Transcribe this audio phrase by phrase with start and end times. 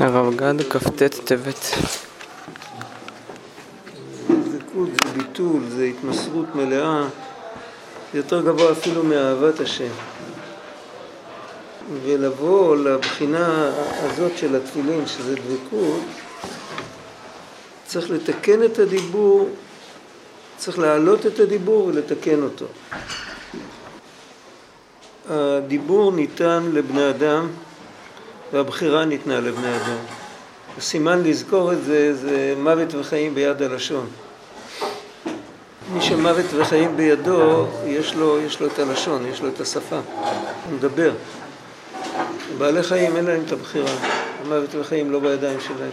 [0.00, 1.74] הרב גד, כ"ט טבת.
[4.30, 7.02] דבקות זה ביטול, זה התמסרות מלאה,
[8.12, 9.90] זה יותר גבוה אפילו מאהבת השם.
[12.04, 16.00] ולבוא לבחינה הזאת של התפילין, שזה דבקות,
[17.86, 19.48] צריך לתקן את הדיבור,
[20.56, 22.66] צריך להעלות את הדיבור ולתקן אותו.
[25.30, 27.48] הדיבור ניתן לבני אדם
[28.52, 29.96] והבחירה ניתנה לבני אדם.
[30.78, 34.06] הסימן לזכור את זה זה מוות וחיים ביד הלשון.
[35.92, 40.76] מי שמוות וחיים בידו, יש לו, יש לו את הלשון, יש לו את השפה, הוא
[40.78, 41.12] מדבר.
[42.58, 43.90] בעלי חיים אין להם את הבחירה,
[44.44, 45.90] המוות וחיים לא בידיים שלהם.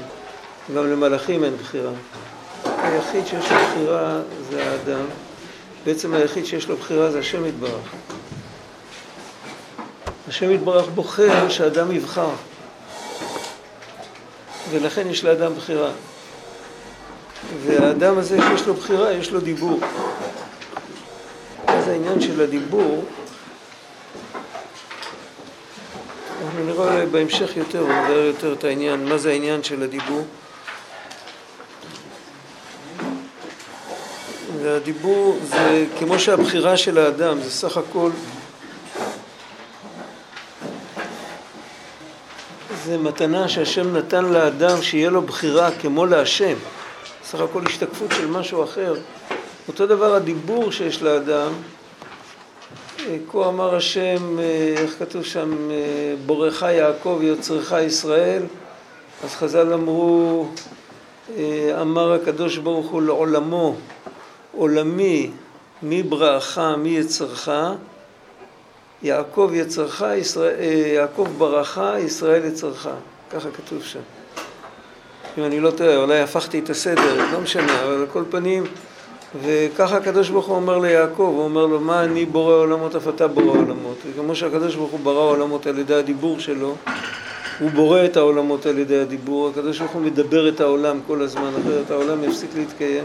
[0.76, 1.92] גם למלאכים אין בחירה.
[2.78, 4.20] היחיד שיש לו בחירה
[4.50, 5.06] זה האדם,
[5.86, 7.94] בעצם היחיד שיש לו בחירה זה השם יתברך.
[10.27, 12.29] השם יתברך בוחר שאדם יבחר,
[14.72, 15.91] ולכן יש לאדם בחירה.
[17.66, 19.80] והאדם הזה שיש לו בחירה, יש לו דיבור.
[21.67, 23.05] אז העניין של הדיבור,
[26.45, 30.25] אנחנו נראה אולי בהמשך יותר, הוא נדבר יותר את העניין, מה זה העניין של הדיבור.
[34.61, 38.11] והדיבור זה כמו שהבחירה של האדם, זה סך הכל
[42.86, 46.55] זה מתנה שהשם נתן לאדם שיהיה לו בחירה כמו להשם.
[47.23, 48.94] סך הכל השתקפות של משהו אחר.
[49.67, 51.52] אותו דבר הדיבור שיש לאדם,
[53.31, 54.39] כה אמר השם,
[54.78, 55.69] איך כתוב שם,
[56.25, 58.44] בורך יעקב יוצרך ישראל,
[59.23, 60.47] אז חז"ל אמרו,
[61.81, 63.75] אמר הקדוש ברוך הוא לעולמו,
[64.52, 65.31] עולמי,
[65.83, 67.50] מי בראך, מי יצרך,
[69.06, 70.56] יעקב יצרך, ישראל,
[70.95, 72.88] יעקב ברכה, ישראל יצרך.
[73.30, 74.00] ככה כתוב שם.
[75.38, 78.63] אם אני לא טועה, אולי הפכתי את הסדר, לא משנה, אבל על כל פנים,
[79.44, 83.28] וככה הקדוש ברוך הוא אומר ליעקב, הוא אומר לו, מה אני בורא עולמות, אף אתה
[83.28, 83.97] בורא עולמות.
[84.07, 86.75] וכמו שהקדוש ברוך הוא ברא עולמות על ידי הדיבור שלו,
[87.59, 91.52] הוא בורא את העולמות על ידי הדיבור, הקדוש ברוך הוא מדבר את העולם כל הזמן,
[91.62, 93.03] אחרת העולם יפסיק להתקיים.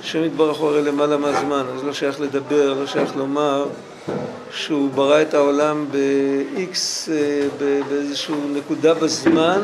[0.00, 3.66] השם יתברך הוא הרי למעלה מהזמן, אז לא שייך לדבר, לא שייך לומר
[4.50, 7.08] שהוא ברא את העולם ב-X,
[7.88, 9.60] באיזושהי נקודה בזמן,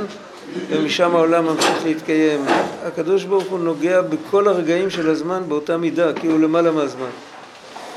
[0.68, 2.44] ומשם העולם ממשיך להתקיים.
[2.82, 7.10] הקדוש ברוך הוא נוגע בכל הרגעים של הזמן באותה מידה, כי הוא למעלה מהזמן.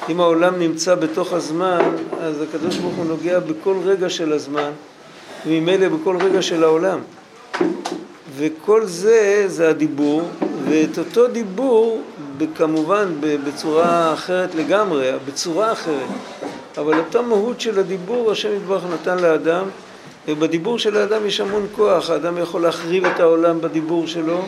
[0.10, 1.80] אם העולם נמצא בתוך הזמן,
[2.22, 4.72] אז הקדוש ברוך הוא נוגע בכל רגע של הזמן,
[5.48, 7.00] וממילא בכל רגע של העולם.
[8.38, 10.22] וכל זה, זה הדיבור,
[10.70, 12.02] ואת אותו דיבור,
[12.56, 16.10] כמובן בצורה אחרת לגמרי, בצורה אחרת,
[16.78, 19.66] אבל אותה מהות של הדיבור השם יתברך נתן לאדם,
[20.28, 24.46] ובדיבור של האדם יש המון כוח, האדם יכול להחריב את העולם בדיבור שלו,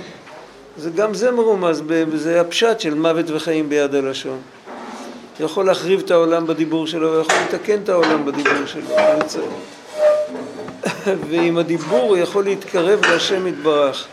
[0.77, 1.83] זה גם זה מרומז,
[2.15, 4.37] זה הפשט של מוות וחיים ביד הלשון.
[5.39, 8.95] יכול להחריב את העולם בדיבור שלו ויכול לתקן את העולם בדיבור שלו.
[11.29, 14.05] ועם הדיבור הוא יכול להתקרב להשם יתברך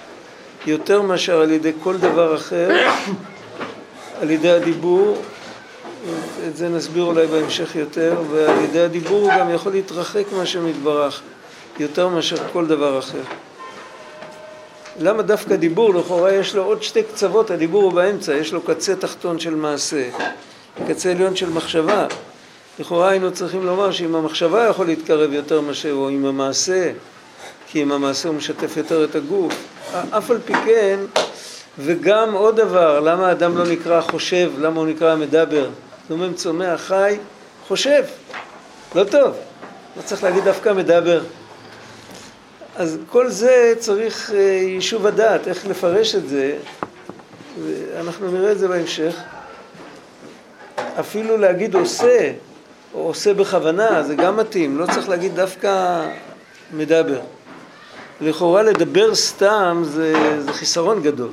[0.67, 2.69] יותר מאשר על ידי כל דבר אחר,
[4.21, 5.23] על ידי הדיבור,
[6.49, 11.23] את זה נסביר אולי בהמשך יותר, ועל ידי הדיבור הוא גם יכול להתרחק מהשם יתברך
[11.79, 13.21] יותר מאשר כל דבר אחר.
[14.99, 15.95] למה דווקא דיבור?
[15.95, 20.09] לכאורה יש לו עוד שתי קצוות, הדיבור הוא באמצע, יש לו קצה תחתון של מעשה,
[20.89, 22.07] קצה עליון של מחשבה.
[22.79, 26.93] לכאורה היינו צריכים לומר שאם המחשבה יכול להתקרב יותר מאשר, או עם המעשה,
[27.69, 29.55] כי עם המעשה הוא משתף יותר את הגוף.
[30.11, 31.01] אף על פי כן,
[31.79, 35.69] וגם עוד דבר, למה האדם לא נקרא חושב, למה הוא נקרא מדבר?
[36.11, 37.19] אומרת, צומח חי,
[37.69, 38.05] חושב,
[38.95, 39.37] לא טוב,
[39.97, 41.23] לא צריך להגיד דווקא מדבר.
[42.77, 44.31] אז כל זה צריך
[44.67, 46.57] יישוב הדעת, איך לפרש את זה,
[48.01, 49.17] אנחנו נראה את זה בהמשך.
[51.01, 52.33] אפילו להגיד עושה,
[52.95, 56.03] או עושה בכוונה, זה גם מתאים, לא צריך להגיד דווקא
[56.73, 57.21] מדבר.
[58.21, 61.31] לכאורה לדבר סתם זה, זה חיסרון גדול.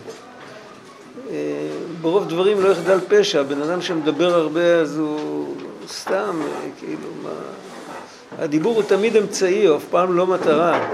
[2.02, 5.56] ברוב דברים לא יחדל פשע, בן אדם שמדבר הרבה אז הוא
[5.88, 6.42] סתם,
[6.80, 7.30] כאילו, מה...
[8.40, 10.88] הדיבור הוא תמיד אמצעי, הוא אף פעם לא מטרה.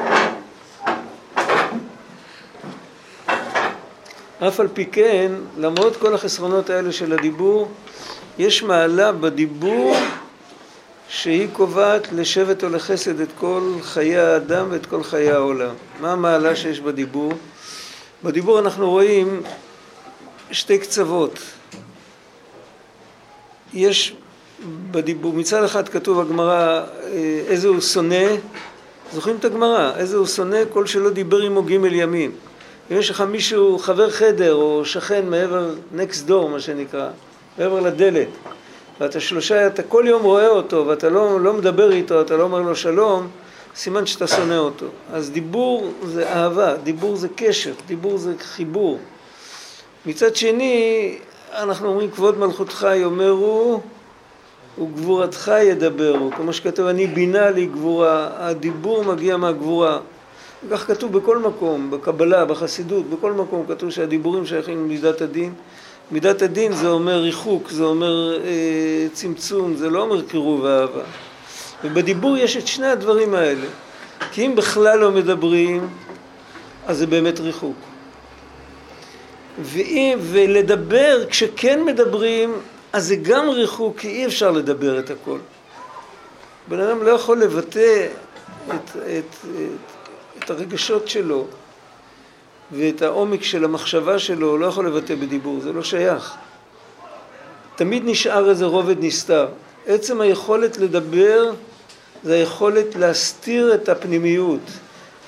[4.48, 7.72] אף על פי כן, למרות כל החסרונות האלה של הדיבור,
[8.38, 9.96] יש מעלה בדיבור
[11.10, 15.74] שהיא קובעת לשבט או לחסד את כל חיי האדם ואת כל חיי העולם.
[16.02, 17.34] מה המעלה שיש בדיבור?
[18.24, 19.42] בדיבור אנחנו רואים
[20.52, 21.40] שתי קצוות.
[23.74, 24.16] יש
[24.92, 26.84] בדיבור, מצד אחד כתוב בגמרא
[27.48, 28.26] איזה הוא שונא
[29.14, 32.32] זוכרים את הגמרא, איזה הוא שונא כל שלא דיבר עמו ג' ימים.
[32.92, 37.10] אם יש לך מישהו, חבר חדר או שכן מעבר, next door מה שנקרא,
[37.58, 38.28] מעבר לדלת,
[39.00, 42.62] ואתה שלושה, אתה כל יום רואה אותו ואתה לא, לא מדבר איתו, אתה לא אומר
[42.62, 43.28] לו שלום,
[43.76, 44.86] סימן שאתה שונא אותו.
[45.14, 49.00] אז דיבור זה אהבה, דיבור זה קשר, דיבור זה חיבור.
[50.08, 51.16] מצד שני,
[51.54, 53.82] אנחנו אומרים כבוד מלכותך יאמרו
[54.82, 60.00] וגבורתך ידברו, כמו שכתוב אני בינה לי גבורה, הדיבור מגיע מהגבורה.
[60.72, 65.54] כך כתוב בכל מקום, בקבלה, בחסידות, בכל מקום כתוב שהדיבורים שייכים למידת הדין.
[66.12, 71.04] מידת הדין זה אומר ריחוק, זה אומר אה, צמצום, זה לא אומר קירוב ואהבה.
[71.84, 73.68] ובדיבור יש את שני הדברים האלה.
[74.32, 75.88] כי אם בכלל לא מדברים,
[76.86, 77.87] אז זה באמת ריחוק.
[79.62, 82.54] ואם, ולדבר, כשכן מדברים,
[82.94, 85.38] אז זה גם ריחוק, כי אי אפשר לדבר את הכל.
[86.68, 88.08] בן אדם לא יכול לבטא
[88.68, 89.36] את, את, את,
[90.40, 91.48] את הרגשות שלו
[92.72, 96.36] ואת העומק של המחשבה שלו, הוא לא יכול לבטא בדיבור, זה לא שייך.
[97.76, 99.48] תמיד נשאר איזה רובד נסתר.
[99.88, 101.52] עצם היכולת לדבר
[102.24, 104.60] זה היכולת להסתיר את הפנימיות.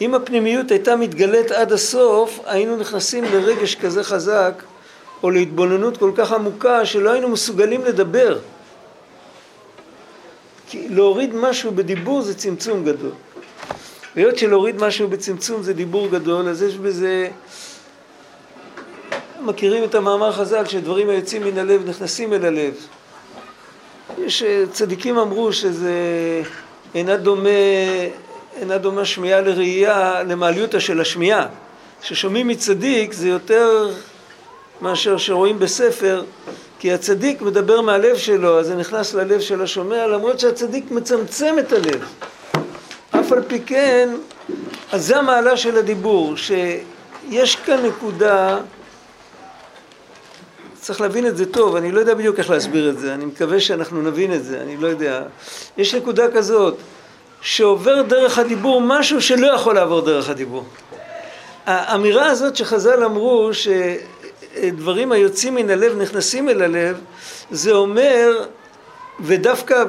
[0.02, 4.64] אם הפנימיות הייתה מתגלית עד הסוף, היינו נכנסים לרגש כזה חזק
[5.24, 8.40] או להתבוננות כל כך עמוקה שלא היינו מסוגלים לדבר.
[10.70, 13.12] כי להוריד משהו בדיבור זה צמצום גדול.
[14.16, 17.30] היות שלהוריד משהו בצמצום זה דיבור גדול, אז יש בזה...
[19.42, 22.74] מכירים את המאמר חז"ל שדברים היוצאים מן הלב נכנסים אל הלב.
[24.18, 25.94] יש צדיקים אמרו שזה
[26.96, 27.50] אינה דומה,
[28.60, 31.46] אינה דומה שמיעה לראייה למעליותא של השמיעה.
[32.02, 33.90] כששומעים מצדיק זה יותר
[34.82, 36.24] מאשר שרואים בספר,
[36.80, 41.74] כי הצדיק מדבר מהלב שלו, אז זה נכנס ללב של השומע, למרות שהצדיק מצמצם את
[41.74, 42.06] הלב.
[43.12, 44.10] אף על פי כן,
[44.92, 48.58] אז זה המעלה של הדיבור, שיש כאן נקודה,
[50.82, 53.60] צריך להבין את זה טוב, אני לא יודע בדיוק איך להסביר את זה, אני מקווה
[53.60, 55.24] שאנחנו נבין את זה, אני לא יודע.
[55.78, 56.78] יש נקודה כזאת,
[57.42, 60.64] שעובר דרך הדיבור משהו שלא יכול לעבור דרך הדיבור.
[61.66, 66.98] האמירה הזאת שחז"ל אמרו שדברים היוצאים מן הלב נכנסים אל הלב,
[67.52, 68.46] זה אומר
[69.20, 69.84] ודווקא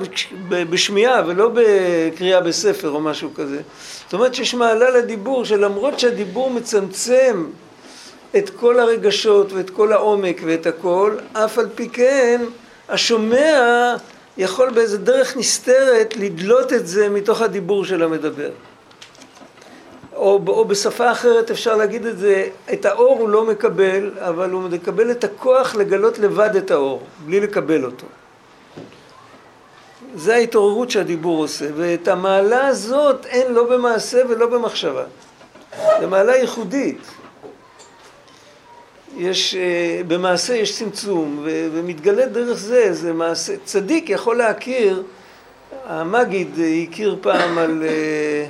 [0.49, 3.61] בשמיעה ולא בקריאה בספר או משהו כזה.
[4.05, 7.47] זאת אומרת שיש מעלה לדיבור שלמרות שהדיבור מצמצם
[8.37, 12.41] את כל הרגשות ואת כל העומק ואת הכל, אף על פי כן
[12.89, 13.95] השומע
[14.41, 18.51] יכול באיזה דרך נסתרת לדלות את זה מתוך הדיבור של המדבר.
[20.15, 24.63] או, או בשפה אחרת אפשר להגיד את זה, את האור הוא לא מקבל, אבל הוא
[24.63, 28.07] מקבל את הכוח לגלות לבד את האור, בלי לקבל אותו.
[30.15, 35.05] זה ההתעוררות שהדיבור עושה, ואת המעלה הזאת אין לא במעשה ולא במחשבה.
[36.01, 37.20] זו מעלה ייחודית.
[39.17, 45.03] יש, אה, במעשה יש צמצום, ומתגלה דרך זה, זה מעשה, צדיק יכול להכיר,
[45.87, 46.49] המגיד
[46.89, 48.47] הכיר פעם על, אה,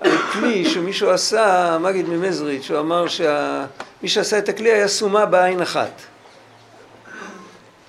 [0.00, 5.60] על כלי שמישהו עשה, המגיד ממזריץ', הוא אמר שמי שעשה את הכלי היה סומה בעין
[5.60, 6.00] אחת.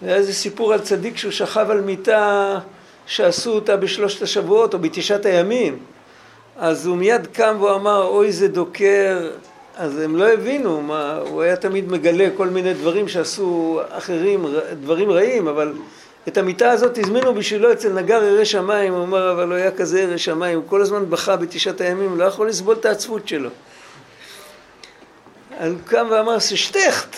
[0.01, 2.59] היה איזה סיפור על צדיק שהוא שכב על מיטה
[3.05, 5.79] שעשו אותה בשלושת השבועות או בתשעת הימים.
[6.57, 9.31] אז הוא מיד קם והוא אמר, אוי זה דוקר,
[9.77, 14.45] אז הם לא הבינו, מה, הוא היה תמיד מגלה כל מיני דברים שעשו אחרים,
[14.81, 15.73] דברים רעים, אבל
[16.27, 20.01] את המיטה הזאת הזמינו בשבילו אצל נגר ירא שמיים, הוא אומר, אבל הוא היה כזה
[20.01, 23.49] ירא שמיים, הוא כל הזמן בכה בתשעת הימים, לא יכול לסבול את העצבות שלו.
[25.59, 27.15] הוא קם ואמר, ששטכט,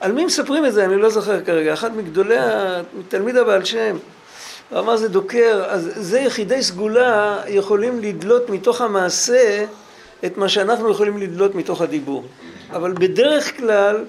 [0.00, 0.84] על מי מספרים את זה?
[0.84, 2.36] אני לא זוכר כרגע, אחד מגדולי,
[3.08, 3.96] תלמיד הבעל שם.
[4.70, 9.64] הוא אמר זה דוקר, אז זה יחידי סגולה יכולים לדלות מתוך המעשה
[10.26, 12.24] את מה שאנחנו יכולים לדלות מתוך הדיבור.
[12.72, 14.04] אבל בדרך כלל,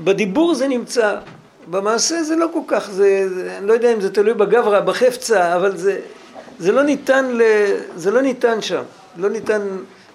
[0.00, 1.16] בדיבור זה נמצא,
[1.70, 5.76] במעשה זה לא כל כך, זה, אני לא יודע אם זה תלוי בגברא, בחפצה, אבל
[5.76, 6.00] זה,
[6.58, 7.42] זה לא ניתן, ל,
[7.96, 8.82] זה לא ניתן שם,
[9.16, 9.60] לא ניתן,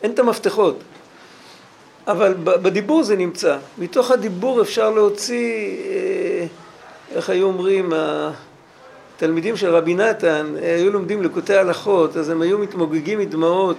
[0.03, 0.79] אין את המפתחות.
[2.07, 3.57] אבל בדיבור זה נמצא.
[3.77, 6.45] מתוך הדיבור אפשר להוציא, אה,
[7.15, 7.93] איך היו אומרים,
[9.17, 13.77] תלמידים של רבי נתן היו לומדים לקוטי הלכות, אז הם היו מתמוגגים מדמעות.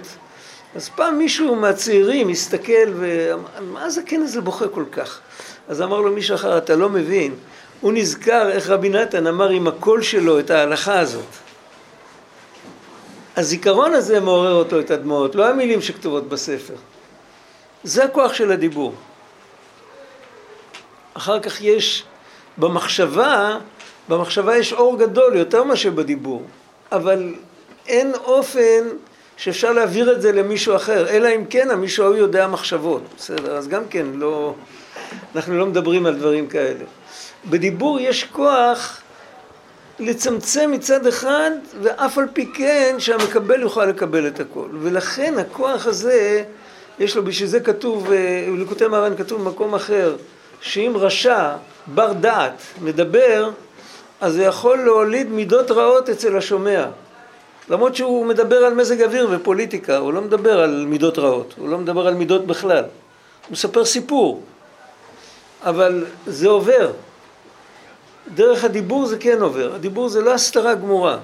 [0.75, 5.19] אז פעם מישהו מהצעירים הסתכל ואמר, מה הזקן הזה בוכה כל כך?
[5.67, 7.35] אז אמר לו מישהו אחר, אתה לא מבין,
[7.81, 11.25] הוא נזכר איך רבי נתן אמר עם הקול שלו את ההלכה הזאת.
[13.35, 16.75] הזיכרון הזה מעורר אותו את הדמעות, לא המילים שכתובות בספר.
[17.83, 18.93] זה הכוח של הדיבור.
[21.13, 22.03] אחר כך יש
[22.57, 23.57] במחשבה
[24.09, 26.43] במחשבה יש אור גדול יותר מאשר בדיבור,
[26.91, 27.35] אבל
[27.87, 28.87] אין אופן
[29.37, 33.67] שאפשר להעביר את זה למישהו אחר, אלא אם כן המישהו ההוא יודע מחשבות, בסדר, אז
[33.67, 34.53] גם כן לא,
[35.35, 36.83] אנחנו לא מדברים על דברים כאלה.
[37.49, 39.01] בדיבור יש כוח
[39.99, 41.51] לצמצם מצד אחד,
[41.81, 44.67] ואף על פי כן שהמקבל יוכל לקבל את הכל.
[44.81, 46.43] ולכן הכוח הזה,
[46.99, 48.07] יש לו, בשביל זה כתוב,
[48.51, 50.15] בליקוטי אה, מרן כתוב במקום אחר,
[50.61, 51.51] שאם רשע,
[51.87, 53.49] בר דעת, מדבר,
[54.21, 56.85] אז זה יכול להוליד מידות רעות אצל השומע.
[57.69, 61.77] למרות שהוא מדבר על מזג אוויר ופוליטיקה, הוא לא מדבר על מידות רעות, הוא לא
[61.77, 62.83] מדבר על מידות בכלל.
[62.83, 64.41] הוא מספר סיפור,
[65.63, 66.91] אבל זה עובר.
[68.35, 71.17] דרך הדיבור זה כן עובר, הדיבור זה לא הסתרה גמורה.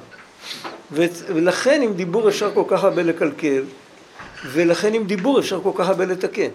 [0.92, 3.64] ולכן עם דיבור אפשר כל כך הרבה לקלקל,
[4.46, 6.50] ולכן עם דיבור אפשר כל כך הרבה לתקן.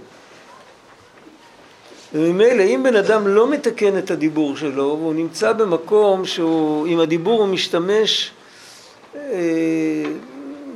[2.15, 7.41] וממילא אם בן אדם לא מתקן את הדיבור שלו, והוא נמצא במקום שהוא, עם הדיבור
[7.41, 8.31] הוא משתמש,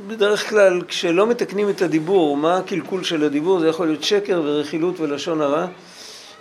[0.07, 3.59] בדרך כלל כשלא מתקנים את הדיבור, מה הקלקול של הדיבור?
[3.59, 5.65] זה יכול להיות שקר ורכילות ולשון הרע,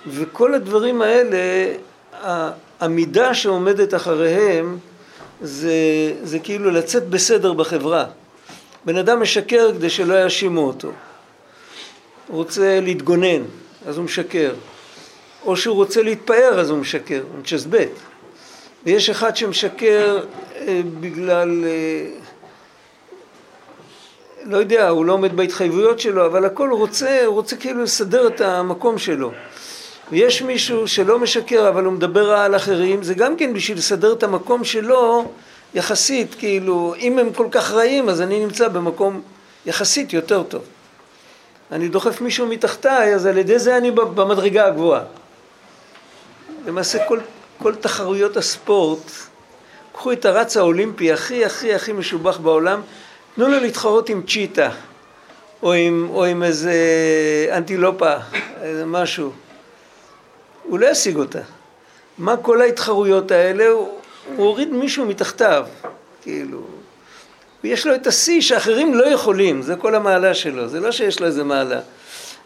[0.06, 1.38] וכל הדברים האלה,
[2.80, 4.78] המידה שעומדת אחריהם
[5.40, 5.72] זה,
[6.22, 8.04] זה כאילו לצאת בסדר בחברה.
[8.84, 10.92] בן אדם משקר כדי שלא יאשימו אותו.
[12.28, 13.42] רוצה להתגונן,
[13.86, 14.52] אז הוא משקר.
[15.44, 17.88] או שהוא רוצה להתפאר אז הוא משקר, הוא מצ'סבט.
[18.84, 20.20] ויש אחד שמשקר
[20.56, 22.06] אה, בגלל, אה,
[24.44, 28.26] לא יודע, הוא לא עומד בהתחייבויות שלו, אבל הכל הוא רוצה, הוא רוצה כאילו לסדר
[28.26, 29.32] את המקום שלו.
[30.10, 34.22] ויש מישהו שלא משקר אבל הוא מדבר על אחרים, זה גם כן בשביל לסדר את
[34.22, 35.32] המקום שלו
[35.74, 39.20] יחסית, כאילו, אם הם כל כך רעים אז אני נמצא במקום
[39.66, 40.62] יחסית יותר טוב.
[41.72, 45.02] אני דוחף מישהו מתחתיי, אז על ידי זה אני במדרגה הגבוהה.
[46.66, 47.18] למעשה כל,
[47.62, 49.10] כל תחרויות הספורט,
[49.92, 52.80] קחו את הרץ האולימפי הכי הכי הכי משובח בעולם,
[53.34, 54.70] תנו לו להתחרות עם צ'יטה,
[55.62, 56.74] או עם, או עם איזה
[57.52, 58.14] אנטילופה,
[58.62, 59.32] איזה משהו.
[60.62, 61.38] הוא לא ישיג אותה.
[62.18, 63.68] מה כל ההתחרויות האלה?
[63.68, 63.88] הוא,
[64.36, 65.66] הוא הוריד מישהו מתחתיו,
[66.22, 66.60] כאילו.
[67.64, 71.26] ויש לו את השיא שאחרים לא יכולים, זה כל המעלה שלו, זה לא שיש לו
[71.26, 71.80] איזה מעלה.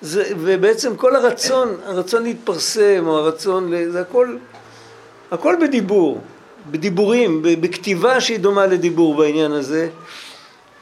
[0.01, 4.37] זה, ובעצם כל הרצון, הרצון להתפרסם, או הרצון, זה הכל,
[5.33, 6.21] הכל בדיבור,
[6.71, 9.89] בדיבורים, בכתיבה שהיא דומה לדיבור בעניין הזה.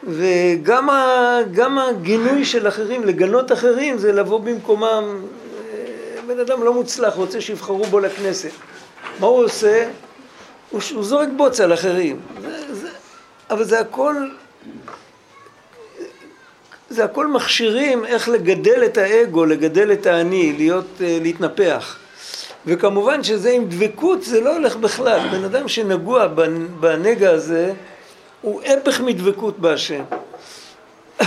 [0.06, 1.38] וגם ה,
[1.88, 5.22] הגינוי של אחרים, לגנות אחרים, זה לבוא במקומם.
[6.26, 8.50] בן אדם לא מוצלח, רוצה שיבחרו בו לכנסת.
[9.20, 9.88] מה הוא עושה?
[10.70, 12.20] הוא, הוא זורק בוץ על אחרים.
[12.42, 12.88] זה, זה,
[13.50, 14.14] אבל זה הכל
[16.90, 21.96] זה הכל מכשירים איך לגדל את האגו, לגדל את האני, להיות, אה, להתנפח.
[22.66, 25.28] וכמובן שזה עם דבקות זה לא הולך בכלל.
[25.28, 26.26] בן אדם שנגוע
[26.80, 27.72] בנגע הזה
[28.42, 30.02] הוא הפך מדבקות בהשם.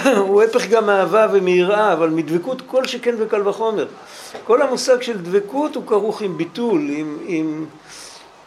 [0.28, 3.88] הוא הפך גם מאהבה ומיראה, אבל מדבקות כל שכן וקל וחומר.
[4.44, 7.66] כל המושג של דבקות הוא כרוך עם ביטול, עם, עם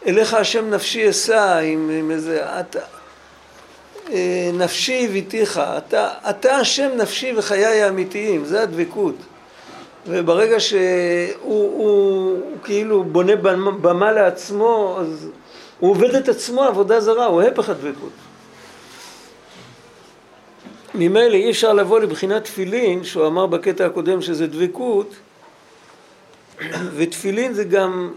[0.07, 2.59] אליך השם נפשי אשא, עם, עם איזה...
[2.59, 2.79] אתה,
[4.11, 9.15] אה, נפשי הביתיך, אתה, אתה השם נפשי וחיי האמיתיים, זה הדבקות.
[10.07, 10.79] וברגע שהוא
[11.41, 13.35] הוא, הוא כאילו בונה
[13.81, 15.29] במה לעצמו, אז
[15.79, 18.11] הוא עובד את עצמו עבודה זרה, הוא הפך הדבקות.
[20.95, 25.15] ממילא אי אפשר לבוא לבחינת תפילין, שהוא אמר בקטע הקודם שזה דבקות,
[26.95, 28.11] ותפילין זה גם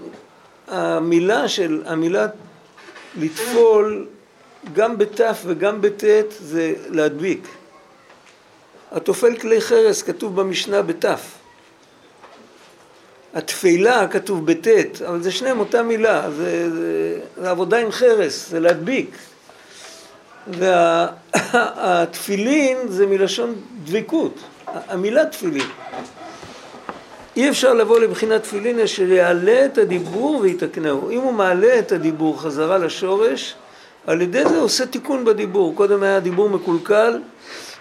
[0.68, 2.26] המילה של, המילה
[3.18, 4.06] לטפול
[4.72, 7.48] גם בתף וגם בטית זה להדביק.
[8.92, 11.41] התופל כלי חרס כתוב במשנה בתף.
[13.34, 18.60] התפילה כתוב בטית, אבל זה שניהם אותה מילה, זה, זה, זה עבודה עם חרס, זה
[18.60, 19.16] להדביק.
[21.32, 24.34] והתפילין וה, זה מלשון דבקות,
[24.66, 25.66] המילה תפילין.
[27.36, 31.10] אי אפשר לבוא לבחינת תפילין אשר יעלה את הדיבור ויתקנהו.
[31.10, 33.54] אם הוא מעלה את הדיבור חזרה לשורש,
[34.06, 35.74] על ידי זה עושה תיקון בדיבור.
[35.74, 37.20] קודם היה דיבור מקולקל,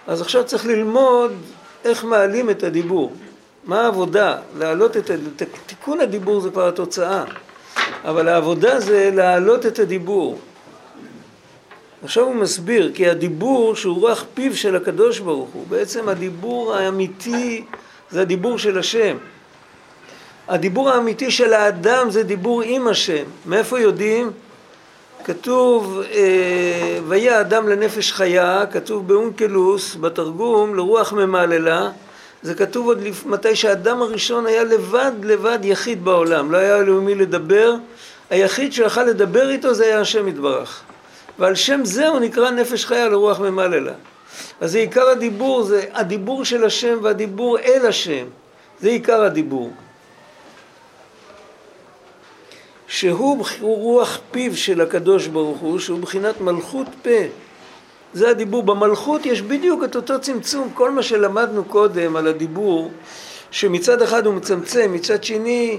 [0.06, 1.32] אז עכשיו צריך ללמוד
[1.84, 3.12] איך מעלים את הדיבור.
[3.64, 4.36] מה העבודה?
[4.58, 5.10] להעלות את.
[5.66, 7.24] תיקון הדיבור זה כבר התוצאה,
[8.04, 10.38] אבל העבודה זה להעלות את הדיבור.
[12.04, 17.64] עכשיו הוא מסביר, כי הדיבור שהוא רוח פיו של הקדוש ברוך הוא, בעצם הדיבור האמיתי
[18.10, 19.16] זה הדיבור של השם.
[20.48, 23.24] הדיבור האמיתי של האדם זה דיבור עם השם.
[23.46, 24.30] מאיפה יודעים?
[25.24, 31.90] כתוב אה, ויהיה אדם לנפש חיה, כתוב באונקלוס, בתרגום, לרוח ממללה,
[32.42, 33.26] זה כתוב עוד לפ...
[33.26, 37.74] מתי שהאדם הראשון היה לבד, לבד, יחיד בעולם, לא היה לו מי לדבר,
[38.30, 40.82] היחיד שיכל לדבר איתו זה היה השם יתברך.
[41.38, 43.92] ועל שם זה הוא נקרא נפש חיה לרוח ממללה.
[44.60, 48.26] אז זה עיקר הדיבור, זה הדיבור של השם והדיבור אל השם.
[48.80, 49.72] זה עיקר הדיבור.
[52.86, 57.10] שהוא רוח פיו של הקדוש ברוך הוא, שהוא בחינת מלכות פה.
[58.14, 58.62] זה הדיבור.
[58.62, 60.70] במלכות יש בדיוק את אותו צמצום.
[60.74, 62.90] כל מה שלמדנו קודם על הדיבור,
[63.50, 65.78] שמצד אחד הוא מצמצם, מצד שני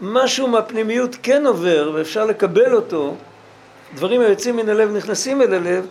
[0.00, 3.14] משהו מהפנימיות כן עובר ואפשר לקבל אותו,
[3.94, 5.86] דברים היוצאים מן הלב נכנסים אל הלב,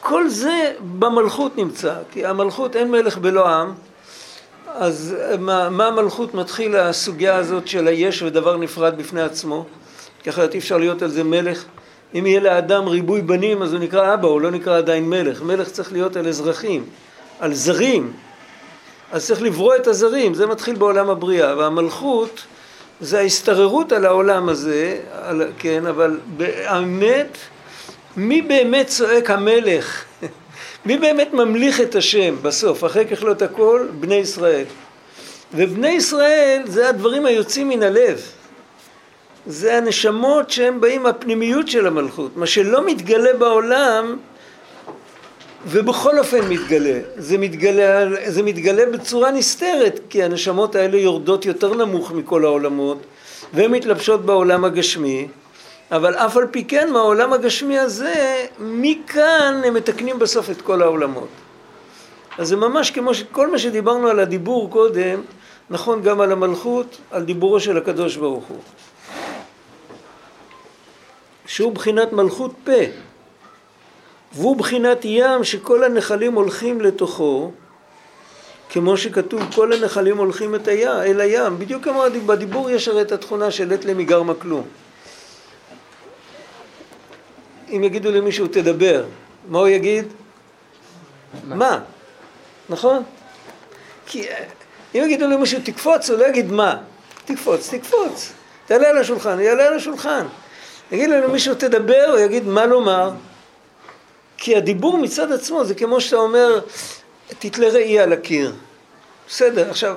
[0.00, 3.72] כל זה במלכות נמצא, כי המלכות אין מלך בלא עם,
[4.74, 9.64] אז מה, מה המלכות מתחיל הסוגיה הזאת של היש ודבר נפרד בפני עצמו,
[10.22, 11.64] כי אחרת אי אפשר להיות על זה מלך.
[12.14, 15.42] אם יהיה לאדם ריבוי בנים אז הוא נקרא אבא, הוא לא נקרא עדיין מלך.
[15.42, 16.84] מלך צריך להיות על אזרחים,
[17.40, 18.12] על זרים.
[19.12, 21.56] אז צריך לברוא את הזרים, זה מתחיל בעולם הבריאה.
[21.56, 22.42] והמלכות
[23.00, 27.38] זה ההסתררות על העולם הזה, על, כן, אבל באמת,
[28.16, 30.04] מי באמת צועק המלך?
[30.86, 33.86] מי באמת ממליך את השם בסוף, אחרי ככלות הכל?
[34.00, 34.64] בני ישראל.
[35.54, 38.20] ובני ישראל זה הדברים היוצאים מן הלב.
[39.46, 42.36] זה הנשמות שהם באים מהפנימיות של המלכות.
[42.36, 44.16] מה שלא מתגלה בעולם,
[45.66, 47.00] ובכל אופן מתגלה.
[47.16, 52.98] זה מתגלה, זה מתגלה בצורה נסתרת, כי הנשמות האלה יורדות יותר נמוך מכל העולמות,
[53.54, 55.28] והן מתלבשות בעולם הגשמי,
[55.90, 61.28] אבל אף על פי כן מהעולם הגשמי הזה, מכאן הם מתקנים בסוף את כל העולמות.
[62.38, 65.20] אז זה ממש כמו שכל מה שדיברנו על הדיבור קודם,
[65.70, 68.58] נכון גם על המלכות, על דיבורו של הקדוש ברוך הוא.
[71.46, 72.72] שהוא בחינת מלכות פה.
[74.32, 77.50] והוא בחינת ים שכל הנחלים הולכים לתוכו,
[78.70, 83.12] כמו שכתוב כל הנחלים הולכים את הים, אל הים, בדיוק כמו בדיבור יש הרי את
[83.12, 84.66] התכונה של עת למיגרמה כלום.
[87.68, 89.04] אם יגידו למישהו תדבר,
[89.48, 90.04] מה הוא יגיד?
[91.44, 91.56] מה?
[91.56, 91.80] מה?
[92.68, 93.02] נכון?
[94.06, 94.26] כי
[94.94, 96.76] אם יגידו למישהו תקפוץ, הוא לא יגיד מה.
[97.24, 98.32] תקפוץ, תקפוץ.
[98.66, 100.26] תעלה על השולחן, יעלה על השולחן.
[100.92, 103.10] יגיד למישהו תדבר, הוא יגיד מה לומר.
[104.36, 106.60] כי הדיבור מצד עצמו זה כמו שאתה אומר,
[107.38, 108.52] תתלה ראי על הקיר.
[109.28, 109.96] בסדר, עכשיו,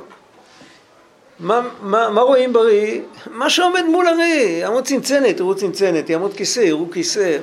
[1.39, 3.01] מה, מה, מה רואים בראי?
[3.31, 7.37] מה שעומד מול הראי, יעמוד צנצנת, יראו צנצנת, יעמוד כיסא, יראו כיסא.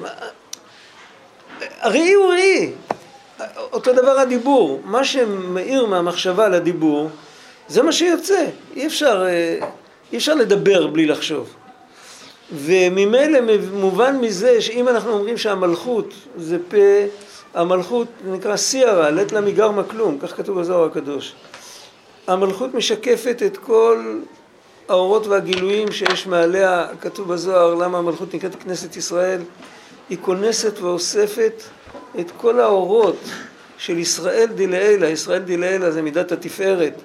[1.80, 2.72] הראי הוא ראי.
[3.72, 7.10] אותו דבר הדיבור, מה שמאיר מהמחשבה לדיבור,
[7.68, 8.44] זה מה שיוצא.
[8.76, 9.66] אי אפשר, אה,
[10.12, 11.54] אי אפשר לדבר בלי לחשוב.
[12.52, 13.38] וממילא
[13.72, 16.76] מובן מזה שאם אנחנו אומרים שהמלכות זה פה,
[17.54, 21.34] המלכות נקרא סיירה, לית לה מגרמה כלום, כך כתוב בזוהר הקדוש.
[22.26, 24.20] המלכות משקפת את כל
[24.88, 29.40] האורות והגילויים שיש מעליה, כתוב בזוהר למה המלכות נקראת כנסת ישראל,
[30.08, 31.62] היא כונסת ואוספת
[32.20, 33.16] את כל האורות
[33.78, 37.02] של ישראל דילאלה, ישראל דילאלה זה מידת התפארת,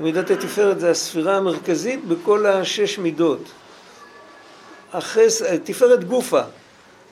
[0.00, 3.42] מידת התפארת זה הספירה המרכזית בכל השש מידות.
[4.92, 5.42] החס...
[5.64, 6.40] תפארת גופה.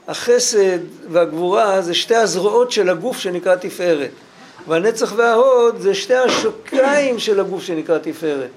[0.08, 0.78] החסד
[1.10, 4.10] והגבורה זה שתי הזרועות של הגוף שנקרא תפארת.
[4.68, 8.50] והנצח וההוד זה שתי השוקיים של הגוף שנקרא תפארת.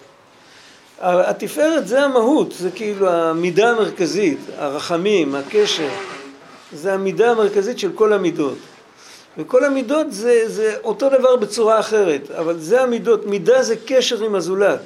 [0.99, 5.89] התפארת זה המהות, זה כאילו המידה המרכזית, הרחמים, הקשר,
[6.73, 8.57] זה המידה המרכזית של כל המידות.
[9.37, 14.35] וכל המידות זה, זה אותו דבר בצורה אחרת, אבל זה המידות, מידה זה קשר עם
[14.35, 14.79] הזולת.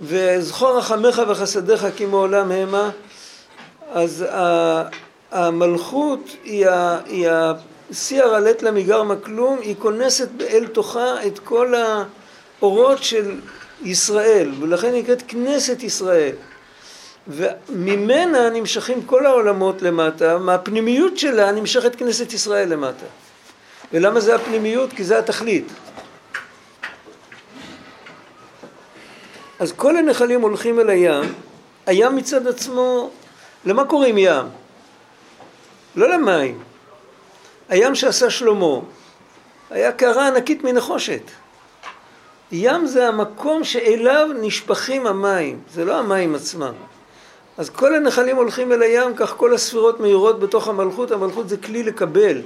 [0.00, 2.90] וזכור רחמך וחסדיך כי מעולם המה
[3.92, 4.24] אז
[5.30, 6.68] המלכות היא,
[7.06, 7.28] היא
[7.90, 11.74] הסייע רלט לה מגרמה כלום, היא כונסת אל תוכה את כל
[12.60, 13.40] האורות של
[13.82, 16.34] ישראל, ולכן היא נקראת כנסת ישראל.
[17.28, 23.06] וממנה נמשכים כל העולמות למטה, מהפנימיות שלה נמשכת כנסת ישראל למטה.
[23.92, 24.92] ולמה זה הפנימיות?
[24.92, 25.66] כי זה התכלית.
[29.58, 31.34] אז כל הנחלים הולכים אל הים,
[31.86, 33.10] הים מצד עצמו
[33.66, 34.46] למה קוראים ים?
[35.96, 36.58] לא למים.
[37.68, 38.80] הים שעשה שלמה
[39.70, 41.22] היה קערה ענקית מנחושת.
[42.52, 46.72] ים זה המקום שאליו נשפכים המים, זה לא המים עצמם.
[47.58, 51.82] אז כל הנחלים הולכים אל הים, כך כל הספירות מהירות בתוך המלכות, המלכות זה כלי
[51.82, 52.42] לקבל.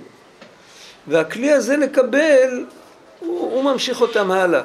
[1.08, 2.64] והכלי הזה לקבל,
[3.20, 4.62] הוא, הוא ממשיך אותם הלאה.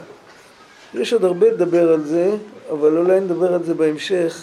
[0.93, 2.29] יש עוד הרבה לדבר על זה,
[2.71, 4.41] אבל אולי נדבר על זה בהמשך.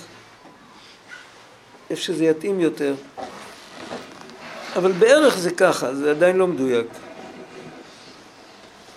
[1.92, 2.94] איפה שזה יתאים יותר.
[4.76, 6.86] אבל בערך זה ככה, זה עדיין לא מדויק.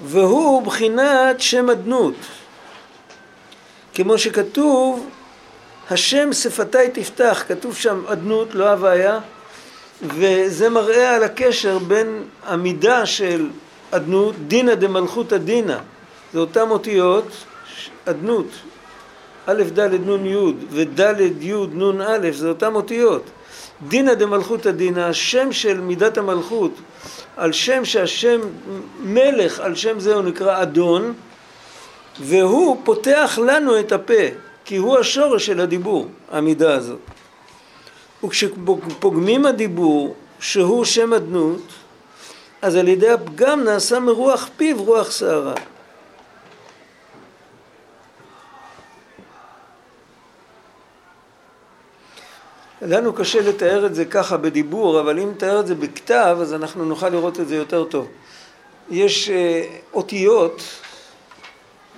[0.06, 2.16] והוא בחינת שם אדנות.
[3.94, 5.10] כמו שכתוב,
[5.90, 9.20] השם שפתי תפתח, כתוב שם אדנות, לא הוויה,
[10.02, 13.50] וזה מראה על הקשר בין המידה של
[13.92, 15.78] אדנות, דינא דמלכותא דינא,
[16.34, 17.28] זה אותן אותיות,
[18.06, 18.48] אדנות,
[19.48, 21.00] א' ד' נ' י' וד'
[21.42, 23.24] י' נ' א', זה אותן אותיות.
[23.88, 26.72] דינא דמלכותא דינא, השם של מידת המלכות,
[27.38, 28.40] על שם שהשם
[29.00, 31.14] מלך, על שם זה הוא נקרא אדון,
[32.22, 34.24] והוא פותח לנו את הפה,
[34.66, 37.00] כי הוא השורש של הדיבור, המידה הזאת.
[38.24, 41.62] וכשפוגמים הדיבור, שהוא שם אדנות,
[42.62, 45.54] אז על ידי הפגם נעשה מרוח פיו רוח שערה.
[52.86, 56.86] לנו קשה לתאר את זה ככה בדיבור, אבל אם נתאר את זה בכתב, אז אנחנו
[56.86, 58.08] נוכל לראות את זה יותר טוב.
[58.90, 60.62] יש אה, אותיות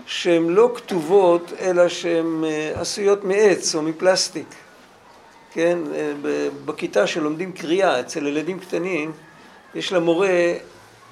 [0.05, 4.47] שהן לא כתובות, אלא שהן אה, עשויות מעץ או מפלסטיק.
[5.53, 6.13] כן, אה,
[6.65, 9.11] בכיתה שלומדים קריאה אצל ילדים קטנים,
[9.75, 10.53] יש למורה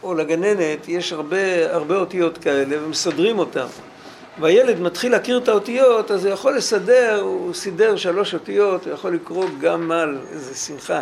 [0.04, 3.68] או לגננת, יש הרבה, הרבה אותיות כאלה ומסדרים אותן.
[4.40, 9.14] והילד מתחיל להכיר את האותיות, אז הוא יכול לסדר, הוא סידר שלוש אותיות, הוא יכול
[9.14, 11.02] לקרוא גם על איזה שמחה.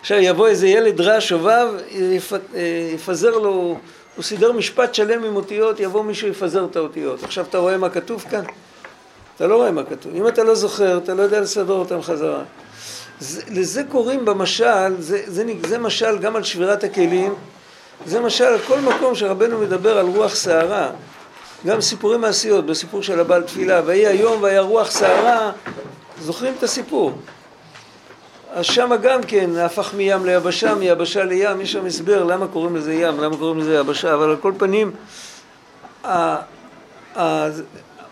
[0.00, 1.68] עכשיו יבוא איזה ילד רע שובב,
[2.94, 3.78] יפזר לו,
[4.16, 7.22] הוא סידר משפט שלם עם אותיות, יבוא מישהו יפזר את האותיות.
[7.22, 8.44] עכשיו אתה רואה מה כתוב כאן?
[9.36, 10.14] אתה לא רואה מה כתוב.
[10.14, 12.42] אם אתה לא זוכר, אתה לא יודע לסדר אותם חזרה.
[13.20, 17.34] זה, לזה קוראים במשל, זה, זה, זה משל גם על שבירת הכלים,
[18.06, 20.90] זה משל על כל מקום שרבנו מדבר על רוח סערה.
[21.66, 25.52] גם סיפורי מעשיות, בסיפור של הבעל תפילה, ויהי היום והיה רוח סערה,
[26.20, 27.12] זוכרים את הסיפור.
[28.52, 32.94] אז שמה גם כן הפך מים ליבשה, מיבשה לים, יש שם הסבר למה קוראים לזה
[32.94, 34.92] ים, למה קוראים לזה יבשה, אבל על כל פנים,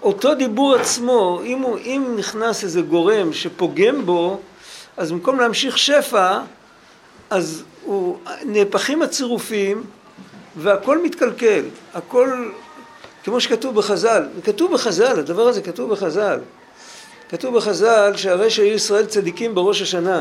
[0.02, 4.40] אותו דיבור עצמו, אם, הוא, אם נכנס איזה גורם שפוגם בו,
[4.96, 6.38] אז במקום להמשיך שפע,
[7.30, 9.84] אז הוא, נהפכים הצירופים
[10.56, 11.62] והכל מתקלקל,
[11.94, 12.50] הכל
[13.26, 16.38] כמו שכתוב בחז"ל, כתוב בחז"ל, הדבר הזה כתוב בחז"ל.
[17.28, 20.20] כתוב בחז"ל שהרי שהיו ישראל צדיקים בראש השנה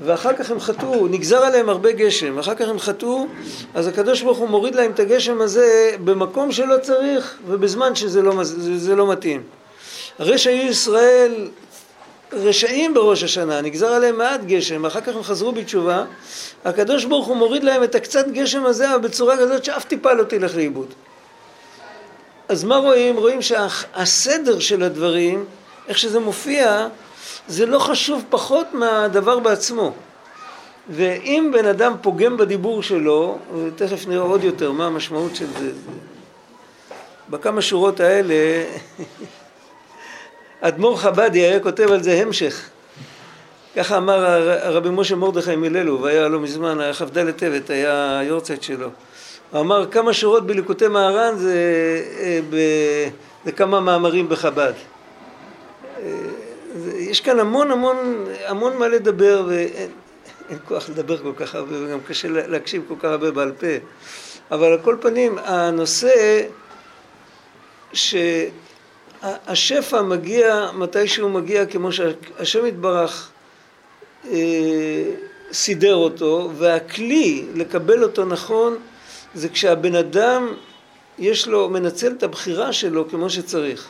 [0.00, 3.26] ואחר כך הם חטאו, נגזר עליהם הרבה גשם, אחר כך הם חטאו,
[3.74, 8.44] אז הקדוש ברוך הוא מוריד להם את הגשם הזה במקום שלא צריך ובזמן שזה לא,
[8.76, 9.42] זה לא מתאים.
[10.18, 11.48] הרי שהיו ישראל
[12.32, 16.04] רשעים בראש השנה, נגזר עליהם מעט גשם, אחר כך הם חזרו בתשובה,
[16.64, 20.56] הקדוש ברוך הוא מוריד להם את הקצת גשם הזה בצורה כזאת שאף טיפה לא תלך
[20.56, 20.94] לאיבוד.
[22.48, 23.16] אז מה רואים?
[23.16, 25.44] רואים שהסדר של הדברים,
[25.88, 26.88] איך שזה מופיע,
[27.48, 29.92] זה לא חשוב פחות מהדבר בעצמו.
[30.90, 35.70] ואם בן אדם פוגם בדיבור שלו, ותכף נראה עוד יותר מה המשמעות של זה,
[37.30, 38.34] בכמה שורות האלה,
[40.60, 42.68] אדמו"ר חבדי היה כותב על זה המשך.
[43.76, 44.24] ככה אמר
[44.62, 48.88] הרבי משה מרדכי מללוב, היה לא מזמן, כ"ד טבת, היה היורצייט שלו.
[49.54, 51.56] אמר כמה שורות בליקוטי מהר"ן זה,
[52.20, 52.40] אה,
[53.44, 54.72] זה כמה מאמרים בחב"ד.
[55.98, 56.02] אה,
[56.98, 59.90] יש כאן המון המון המון מה לדבר ואין
[60.50, 63.66] אין כוח לדבר כל כך הרבה וגם קשה להקשיב כל כך הרבה בעל פה.
[64.50, 66.42] אבל על כל פנים הנושא
[67.92, 73.30] שהשפע מגיע מתי שהוא מגיע כמו שהשם יתברך
[74.30, 75.04] אה,
[75.52, 78.76] סידר אותו והכלי לקבל אותו נכון
[79.34, 80.54] זה כשהבן אדם
[81.18, 83.88] יש לו, מנצל את הבחירה שלו כמו שצריך.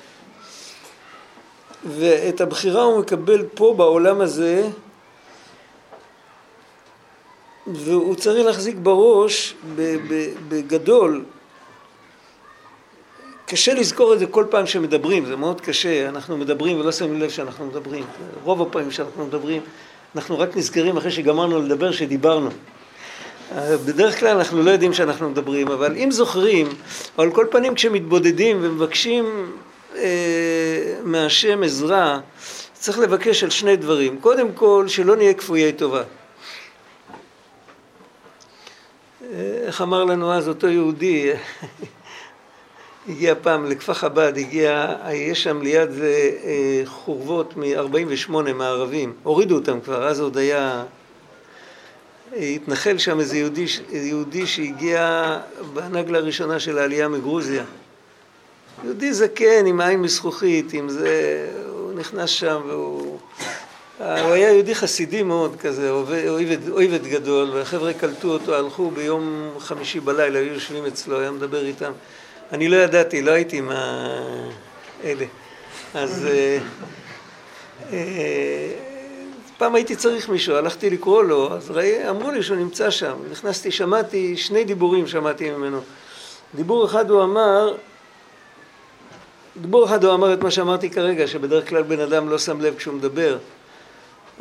[1.87, 4.68] ואת הבחירה הוא מקבל פה בעולם הזה
[7.66, 9.55] והוא צריך להחזיק בראש
[10.48, 11.24] בגדול
[13.46, 17.31] קשה לזכור את זה כל פעם שמדברים, זה מאוד קשה, אנחנו מדברים ולא שמים לב
[17.31, 18.05] שאנחנו מדברים.
[18.44, 19.62] רוב הפעמים שאנחנו מדברים,
[20.14, 22.51] אנחנו רק נזכרים אחרי שגמרנו לדבר שדיברנו.
[23.57, 26.69] בדרך כלל אנחנו לא יודעים שאנחנו מדברים, אבל אם זוכרים,
[27.19, 29.53] או על כל פנים כשמתבודדים ומבקשים
[29.97, 32.21] אה, מהשם עזרה,
[32.73, 34.21] צריך לבקש על שני דברים.
[34.21, 36.03] קודם כל, שלא נהיה כפויי טובה.
[39.23, 41.31] אה, איך אמר לנו אז אותו יהודי,
[43.09, 49.81] הגיע פעם לכפר חב"ד, הגיע, יש שם ליד זה אה, חורבות מ-48 מערבים, הורידו אותם
[49.81, 50.85] כבר, אז עוד היה
[52.37, 55.38] התנחל שם איזה יהודי, יהודי שהגיע
[55.75, 57.64] בנגלה הראשונה של העלייה מגרוזיה.
[58.85, 63.19] יהודי זקן עם עין מזכוכית, עם זה, הוא נכנס שם והוא...
[63.99, 65.91] הוא היה יהודי חסידי מאוד כזה,
[66.71, 71.93] אויבת גדול, והחבר'ה קלטו אותו, הלכו ביום חמישי בלילה, היו יושבים אצלו, היה מדבר איתם.
[72.53, 73.71] אני לא ידעתי, לא הייתי עם
[75.05, 75.25] האלה.
[75.95, 76.29] אז...
[79.61, 82.90] אה, אה, פעם הייתי צריך מישהו, הלכתי לקרוא לו, אז ראי, אמרו לי שהוא נמצא
[82.90, 83.14] שם.
[83.31, 85.81] נכנסתי, שמעתי, שני דיבורים שמעתי ממנו.
[86.55, 87.75] דיבור אחד הוא אמר,
[89.57, 92.75] דיבור אחד הוא אמר את מה שאמרתי כרגע, שבדרך כלל בן אדם לא שם לב
[92.77, 93.38] כשהוא מדבר.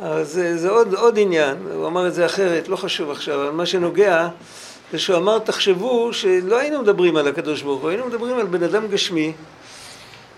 [0.00, 3.50] אז זה, זה עוד, עוד עניין, הוא אמר את זה אחרת, לא חשוב עכשיו, אבל
[3.50, 4.28] מה שנוגע
[4.92, 8.62] זה שהוא אמר, תחשבו שלא היינו מדברים על הקדוש ברוך הוא, היינו מדברים על בן
[8.62, 9.32] אדם גשמי,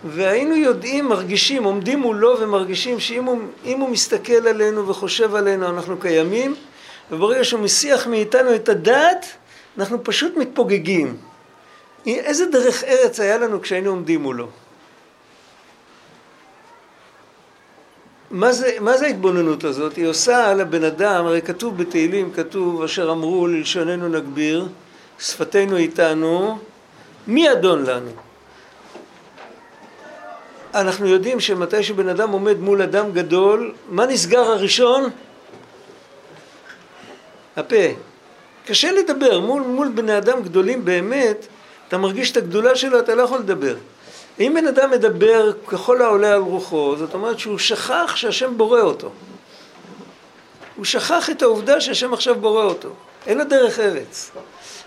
[0.04, 6.54] והיינו יודעים, מרגישים, עומדים מולו ומרגישים שאם הוא, הוא מסתכל עלינו וחושב עלינו, אנחנו קיימים,
[7.10, 9.26] וברגע שהוא מסיח מאיתנו את הדעת,
[9.78, 11.16] אנחנו פשוט מתפוגגים.
[12.06, 14.46] איזה דרך ארץ היה לנו כשהיינו עומדים מולו?
[18.30, 19.96] מה זה, מה זה ההתבוננות הזאת?
[19.96, 24.68] היא עושה על הבן אדם, הרי כתוב בתהילים, כתוב אשר אמרו ללשוננו נגביר,
[25.18, 26.58] שפתנו איתנו,
[27.26, 28.29] מי אדון לנו?
[30.74, 35.10] אנחנו יודעים שמתי שבן אדם עומד מול אדם גדול, מה נסגר הראשון?
[37.56, 37.76] הפה.
[38.66, 41.46] קשה לדבר, מול, מול בני אדם גדולים באמת,
[41.88, 43.76] אתה מרגיש את הגדולה שלו, אתה לא יכול לדבר.
[44.40, 49.10] אם בן אדם מדבר ככל העולה על רוחו, זאת אומרת שהוא שכח שהשם בורא אותו.
[50.76, 52.88] הוא שכח את העובדה שהשם עכשיו בורא אותו.
[53.26, 54.30] אין לו דרך ארץ.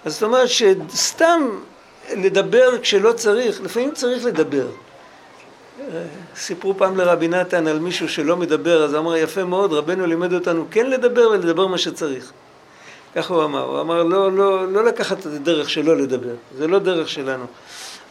[0.05, 1.49] אז זאת אומרת שסתם
[2.15, 4.67] לדבר כשלא צריך, לפעמים צריך לדבר.
[6.35, 10.65] סיפרו פעם לרבי נתן על מישהו שלא מדבר, אז אמר יפה מאוד, רבנו לימד אותנו
[10.71, 12.31] כן לדבר ולדבר מה שצריך.
[13.15, 16.79] ככה הוא אמר, הוא אמר לא, לא, לא לקחת את הדרך שלא לדבר, זה לא
[16.79, 17.45] דרך שלנו.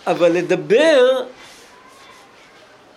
[0.06, 1.22] אבל לדבר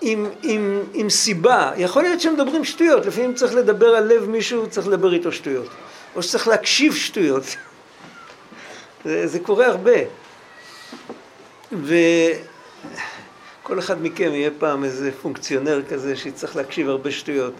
[0.01, 4.87] עם, עם, עם סיבה, יכול להיות שמדברים שטויות, לפעמים צריך לדבר על לב מישהו, צריך
[4.87, 5.69] לדבר איתו שטויות,
[6.15, 7.43] או שצריך להקשיב שטויות,
[9.05, 9.99] זה, זה קורה הרבה.
[13.65, 17.53] וכל אחד מכם יהיה פעם איזה פונקציונר כזה שיצטרך להקשיב הרבה שטויות,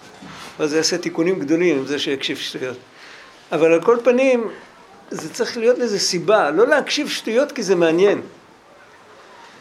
[0.60, 2.78] ואז זה יעשה תיקונים גדולים עם זה שיקשיב שטויות.
[3.52, 4.48] אבל על כל פנים,
[5.12, 8.22] זה צריך להיות לזה סיבה, לא להקשיב שטויות כי זה מעניין.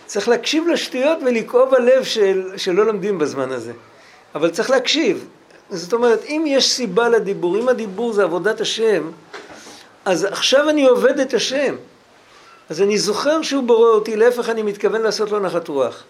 [0.07, 3.73] צריך להקשיב לשטויות ולכאוב הלב של, שלא לומדים בזמן הזה.
[4.35, 5.27] אבל צריך להקשיב.
[5.71, 9.11] זאת אומרת, אם יש סיבה לדיבור, אם הדיבור זה עבודת השם,
[10.05, 11.75] אז עכשיו אני עובד את השם.
[12.69, 16.05] אז אני זוכר שהוא בורא אותי, להפך אני מתכוון לעשות לו נחת רוח.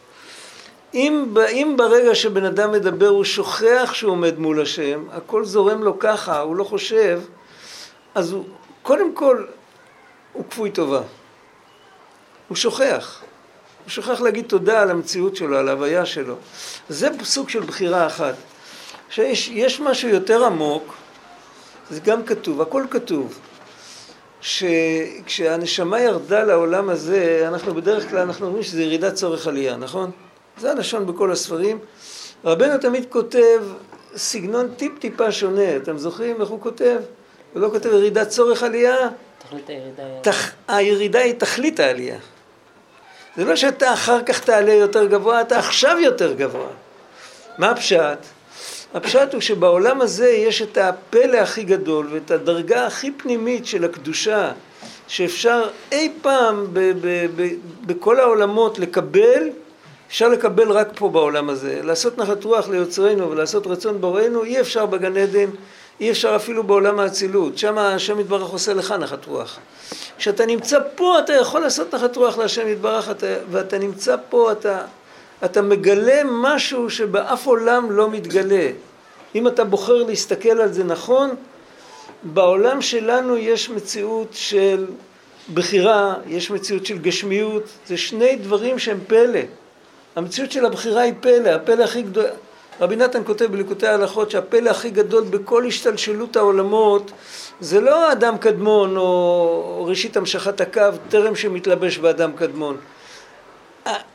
[0.95, 5.99] אם, אם ברגע שבן אדם מדבר הוא שוכח שהוא עומד מול השם, הכל זורם לו
[5.99, 7.21] ככה, הוא לא חושב,
[8.15, 8.45] אז הוא,
[8.83, 9.45] קודם כל,
[10.33, 11.01] הוא כפוי טובה.
[12.49, 13.23] הוא שוכח.
[13.85, 16.35] הוא שוכח להגיד תודה על המציאות שלו, על ההוויה שלו.
[16.89, 18.35] זה סוג של בחירה אחת.
[19.11, 20.95] שיש יש משהו יותר עמוק,
[21.91, 23.39] זה גם כתוב, הכל כתוב,
[24.41, 30.11] שכשהנשמה ירדה לעולם הזה, אנחנו בדרך כלל, אנחנו אומרים שזה ירידת צורך עלייה, נכון?
[30.59, 31.79] זה הלשון בכל הספרים.
[32.45, 33.63] רבנו תמיד כותב
[34.17, 36.97] סגנון טיפ-טיפה שונה, אתם זוכרים איך הוא כותב?
[37.53, 38.97] הוא לא כותב ירידת צורך עלייה,
[39.39, 40.03] תכלית הירידה.
[40.23, 40.51] תח...
[40.69, 42.19] הירידה היא תכלית העלייה.
[43.37, 46.69] זה לא שאתה אחר כך תעלה יותר גבוה, אתה עכשיו יותר גבוה.
[47.59, 48.19] מה הפשט?
[48.95, 54.53] הפשט הוא שבעולם הזה יש את הפלא הכי גדול ואת הדרגה הכי פנימית של הקדושה
[55.09, 57.55] שאפשר אי פעם ב- ב- ב-
[57.87, 59.51] בכל העולמות לקבל,
[60.09, 61.81] אפשר לקבל רק פה בעולם הזה.
[61.83, 65.51] לעשות נחת רוח ליוצרנו ולעשות רצון בוראנו אי אפשר בגן עדן,
[66.01, 67.59] אי אפשר אפילו בעולם האצילות.
[67.59, 69.59] שם השם יתברך עושה לך נחת רוח.
[70.19, 74.81] כשאתה נמצא פה אתה יכול לעשות נחת רוח להשם יתברך אתה, ואתה נמצא פה אתה,
[75.45, 78.71] אתה מגלה משהו שבאף עולם לא מתגלה.
[79.35, 81.31] אם אתה בוחר להסתכל על זה נכון,
[82.23, 84.87] בעולם שלנו יש מציאות של
[85.55, 89.41] בחירה, יש מציאות של גשמיות, זה שני דברים שהם פלא.
[90.17, 92.27] המציאות של הבחירה היא פלא, הפלא הכי גדול,
[92.81, 97.11] רבי נתן כותב בליקוטי ההלכות שהפלא הכי גדול בכל השתלשלות העולמות
[97.61, 102.77] זה לא אדם קדמון או ראשית המשכת הקו טרם שמתלבש באדם קדמון.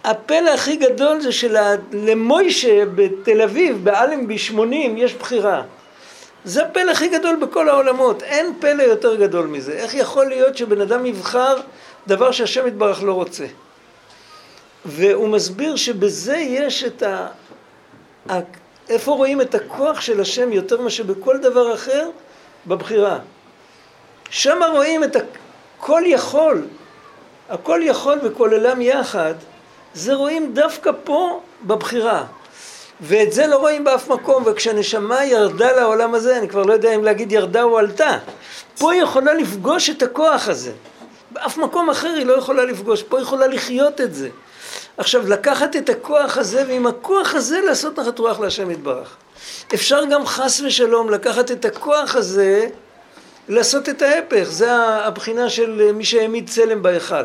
[0.04, 5.62] הפלא הכי גדול זה שלמוישה בתל אביב, באלנבי 80, יש בחירה.
[6.46, 9.74] זה הפלא הכי גדול בכל העולמות, אין פלא יותר גדול מזה.
[9.74, 11.56] איך יכול להיות שבן אדם יבחר
[12.08, 13.46] דבר שהשם יתברך לא רוצה?
[14.86, 17.28] והוא מסביר שבזה יש את ה...
[18.90, 22.10] איפה רואים את הכוח של השם יותר מאשר בכל דבר אחר?
[22.68, 23.20] בבחירה.
[24.30, 25.18] שם רואים את
[25.80, 26.66] הכל יכול,
[27.50, 29.34] הכל יכול וכוללם יחד,
[29.94, 32.26] זה רואים דווקא פה בבחירה.
[33.02, 37.04] ואת זה לא רואים באף מקום, וכשהנשמה ירדה לעולם הזה, אני כבר לא יודע אם
[37.04, 38.18] להגיד ירדה או עלתה,
[38.78, 40.72] פה היא יכולה לפגוש את הכוח הזה.
[41.32, 44.30] באף מקום אחר היא לא יכולה לפגוש, פה היא יכולה לחיות את זה.
[45.00, 49.16] עכשיו, לקחת את הכוח הזה, ועם הכוח הזה לעשות נחת רוח להשם יתברך.
[49.74, 52.68] אפשר גם חס ושלום לקחת את הכוח הזה,
[53.50, 54.44] לעשות את ההפך.
[54.44, 57.24] זה הבחינה של מי שהעמיד צלם בהיכל.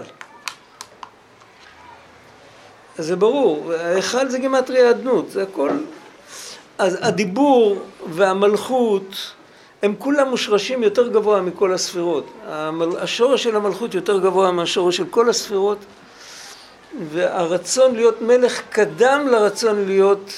[2.99, 5.71] אז זה ברור, ההיכל זה גימטרי האדנות, זה הכל...
[6.79, 9.33] אז הדיבור והמלכות
[9.83, 12.27] הם כולם מושרשים יותר גבוה מכל הספירות.
[12.99, 15.79] השורש של המלכות יותר גבוה מהשורש של כל הספירות
[17.11, 20.33] והרצון להיות מלך קדם לרצון להיות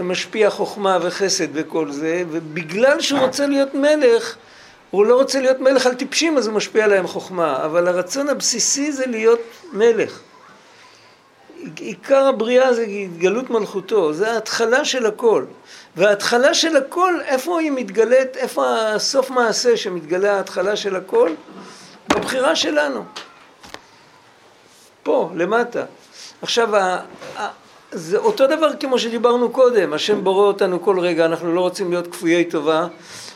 [0.00, 4.36] משפיע חוכמה וחסד וכל זה ובגלל שהוא רוצה להיות מלך
[4.90, 8.92] הוא לא רוצה להיות מלך על טיפשים אז הוא משפיע עליהם חוכמה אבל הרצון הבסיסי
[8.92, 9.40] זה להיות
[9.72, 10.20] מלך
[11.78, 15.44] עיקר הבריאה זה התגלות מלכותו, זה ההתחלה של הכל.
[15.96, 21.30] וההתחלה של הכל, איפה היא מתגלית, איפה הסוף מעשה שמתגלה ההתחלה של הכל?
[22.08, 23.04] בבחירה שלנו.
[25.06, 25.84] פה, למטה.
[26.42, 26.68] עכשיו,
[27.92, 32.06] זה אותו דבר כמו שדיברנו קודם, השם בורא אותנו כל רגע, אנחנו לא רוצים להיות
[32.06, 32.86] כפויי טובה,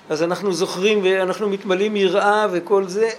[0.08, 3.10] אז אנחנו זוכרים ואנחנו מתמלאים יראה וכל זה,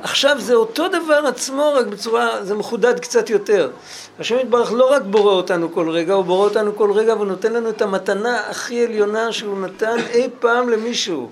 [0.00, 3.70] עכשיו זה אותו דבר עצמו, רק בצורה, זה מחודד קצת יותר.
[4.18, 7.52] השם יתברך לא רק בורא אותנו כל רגע, הוא בורא אותנו כל רגע והוא נותן
[7.52, 11.30] לנו את המתנה הכי עליונה שהוא נתן אי פעם למישהו.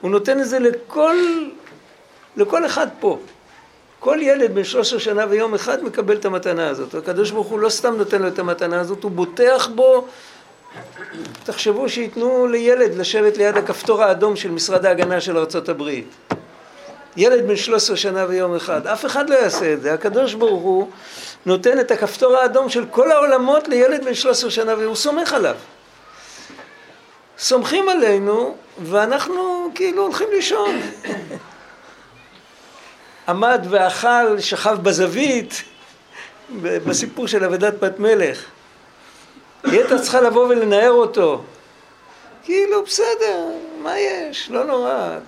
[0.00, 1.16] הוא נותן את זה לכל,
[2.36, 3.18] לכל אחד פה.
[4.02, 6.94] כל ילד בן 13 שנה ויום אחד מקבל את המתנה הזאת.
[6.94, 10.06] הקדוש ברוך הוא לא סתם נותן לו את המתנה הזאת, הוא בוטח בו
[11.44, 15.82] תחשבו שייתנו לילד לשבת ליד הכפתור האדום של משרד ההגנה של ארה"ב.
[17.16, 20.88] ילד בן 13 שנה ויום אחד, אף אחד לא יעשה את זה, הקדוש ברוך הוא
[21.46, 25.56] נותן את הכפתור האדום של כל העולמות לילד בן 13 שנה והוא סומך עליו.
[27.38, 30.80] סומכים עלינו ואנחנו כאילו הולכים לישון.
[33.28, 35.62] עמד ואכל, שכב בזווית,
[36.62, 38.44] בסיפור של אבדת בת מלך.
[39.64, 41.42] היא הייתה צריכה לבוא ולנער אותו.
[42.44, 43.46] כאילו, בסדר,
[43.82, 44.50] מה יש?
[44.50, 45.18] לא נורא.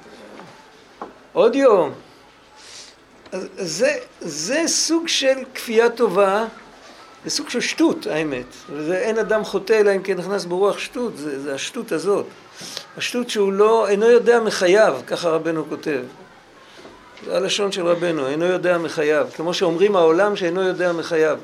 [1.33, 1.93] עוד יום.
[3.57, 6.45] זה, זה סוג של כפייה טובה,
[7.25, 8.47] זה סוג של שטות האמת.
[8.71, 12.27] וזה אין אדם חוטא אלא אם כן נכנס ברוח שטות, זה, זה השטות הזאת.
[12.97, 16.01] השטות שהוא לא, אינו יודע מחייו, ככה רבנו כותב.
[17.25, 19.27] זה הלשון של רבנו, אינו יודע מחייו.
[19.37, 21.39] כמו שאומרים העולם שאינו יודע מחייו.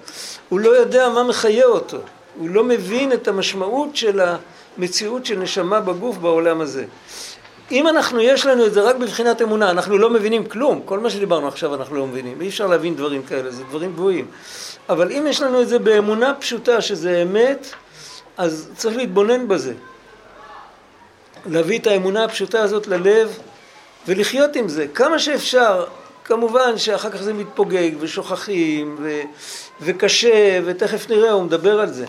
[0.49, 1.99] הוא לא יודע מה מחיה אותו.
[2.39, 4.21] הוא לא מבין את המשמעות של
[4.77, 6.85] המציאות של נשמה בגוף בעולם הזה.
[7.73, 11.11] אם אנחנו, יש לנו את זה רק בבחינת אמונה, אנחנו לא מבינים כלום, כל מה
[11.11, 14.27] שדיברנו עכשיו אנחנו לא מבינים, אי אפשר להבין דברים כאלה, זה דברים גבוהים.
[14.89, 17.67] אבל אם יש לנו את זה באמונה פשוטה שזה אמת,
[18.37, 19.75] אז צריך להתבונן בזה.
[21.47, 23.39] להביא את האמונה הפשוטה הזאת ללב
[24.07, 25.85] ולחיות עם זה, כמה שאפשר.
[26.25, 29.21] כמובן שאחר כך זה מתפוגג ושוכחים ו...
[29.81, 32.07] וקשה ותכף נראה, הוא מדבר על זה.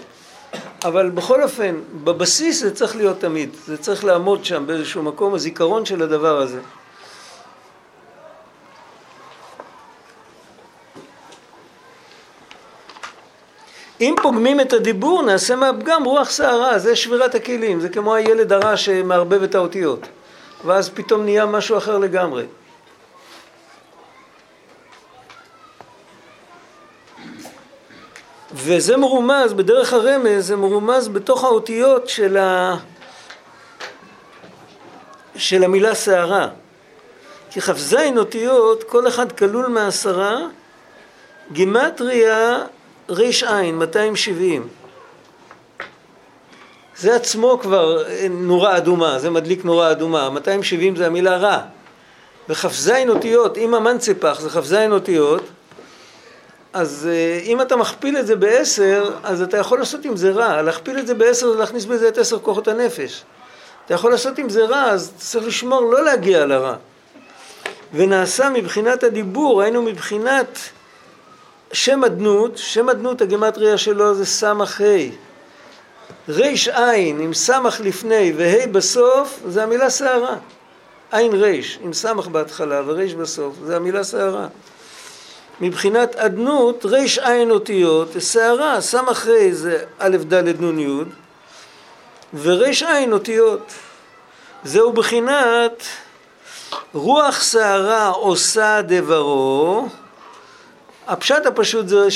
[0.83, 5.85] אבל בכל אופן, בבסיס זה צריך להיות תמיד, זה צריך לעמוד שם באיזשהו מקום, הזיכרון
[5.85, 6.59] של הדבר הזה.
[14.01, 18.77] אם פוגמים את הדיבור, נעשה מהפגם רוח סערה, זה שבירת הכלים, זה כמו הילד הרע
[18.77, 20.07] שמערבב את האותיות,
[20.65, 22.45] ואז פתאום נהיה משהו אחר לגמרי.
[28.53, 32.75] וזה מרומז, בדרך הרמז, זה מרומז בתוך האותיות של, ה...
[35.35, 36.47] של המילה שערה.
[37.51, 40.37] כי כ"ז אותיות, כל אחד כלול מעשרה,
[41.51, 42.57] גימטריה
[43.09, 44.67] ר"ע, 270.
[47.01, 51.61] זה עצמו כבר נורה אדומה, זה מדליק נורה אדומה, 270 זה המילה רע.
[52.49, 55.43] וכ"ז אותיות, עם המנצפח זה כ"ז אותיות,
[56.73, 60.61] אז אה, אם אתה מכפיל את זה בעשר, אז אתה יכול לעשות עם זה רע.
[60.61, 63.23] להכפיל את זה בעשר זה להכניס בזה את עשר כוחות הנפש.
[63.85, 66.75] אתה יכול לעשות עם זה רע, אז צריך לשמור לא להגיע לרע.
[67.93, 70.59] ונעשה מבחינת הדיבור, היינו מבחינת
[71.73, 75.30] שם אדנות, שם אדנות הגמטריה שלו זה סמ"ך ה'.
[76.29, 80.35] ריש עין עם סמ"ך לפני וה' בסוף זה המילה שערה.
[81.11, 84.47] עין ריש עם סמ"ך בהתחלה וריש בסוף זה המילה שערה.
[85.61, 91.03] מבחינת אדנות, ריש עין אותיות, שערה, סם אחרי זה א' ד' נ' י',
[92.33, 93.71] וריש עין אותיות.
[94.63, 95.83] זהו בחינת
[96.93, 99.87] רוח שערה עושה דברו.
[101.07, 102.11] הפשט הפשוט זה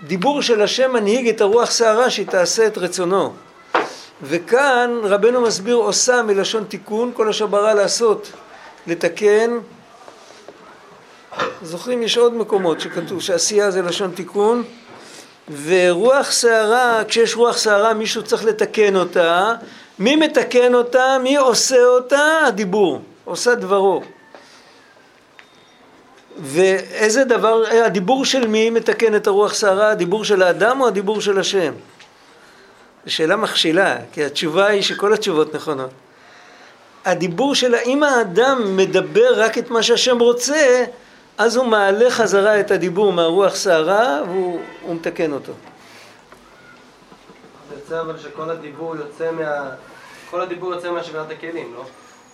[0.00, 3.32] שהדיבור של השם מנהיג את הרוח שערה שהיא תעשה את רצונו.
[4.22, 8.32] וכאן רבנו מסביר עושה מלשון תיקון, כל אשר ברא לעשות,
[8.86, 9.58] לתקן,
[11.62, 14.62] זוכרים, יש עוד מקומות שכתוב שעשייה זה לשון תיקון,
[15.64, 19.54] ורוח סערה, כשיש רוח סערה מישהו צריך לתקן אותה,
[19.98, 21.16] מי מתקן אותה?
[21.22, 22.38] מי עושה אותה?
[22.46, 24.02] הדיבור, עושה דברו.
[26.42, 29.90] ואיזה דבר, הדיבור של מי מתקן את הרוח סערה?
[29.90, 31.72] הדיבור של האדם או הדיבור של השם?
[33.04, 35.90] זו שאלה מכשילה, כי התשובה היא שכל התשובות נכונות.
[37.04, 40.84] הדיבור של אם האדם מדבר רק את מה שהשם רוצה,
[41.38, 45.52] אז הוא מעלה חזרה את הדיבור מהרוח סערה והוא מתקן אותו.
[47.74, 49.70] יוצא אבל שכל הדיבור יוצא מה...
[50.30, 51.84] כל הדיבור יוצא מהשבירת הכלים, לא?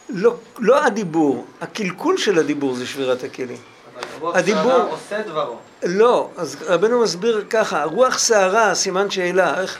[0.08, 3.75] לא, לא הדיבור, הקלקול של הדיבור זה שבירת הכלים.
[4.22, 5.56] הדיבור עושה דברו.
[5.84, 9.78] לא, אז רבנו מסביר ככה, רוח סערה, סימן שאלה, איך...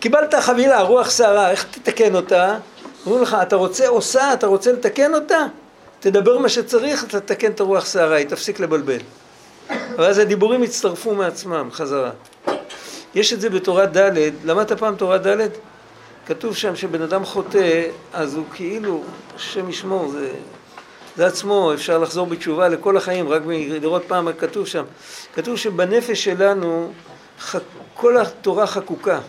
[0.00, 2.58] קיבלת חבילה, רוח סערה, איך תתקן אותה?
[3.06, 5.46] אומרים לך, אתה רוצה עושה, אתה רוצה לתקן אותה?
[6.00, 8.98] תדבר מה שצריך, אתה תתקן את הרוח סערה, היא תפסיק לבלבל.
[9.96, 12.10] ואז הדיבורים יצטרפו מעצמם חזרה.
[13.14, 15.48] יש את זה בתורה ד', למדת פעם תורה ד'?
[16.26, 17.82] כתוב שם שבן אדם חוטא,
[18.12, 19.02] אז הוא כאילו,
[19.36, 20.30] השם ישמור, זה,
[21.16, 24.84] זה עצמו, אפשר לחזור בתשובה לכל החיים, רק לראות פעם מה כתוב שם.
[25.34, 26.92] כתוב שבנפש שלנו
[27.94, 29.20] כל התורה חקוקה.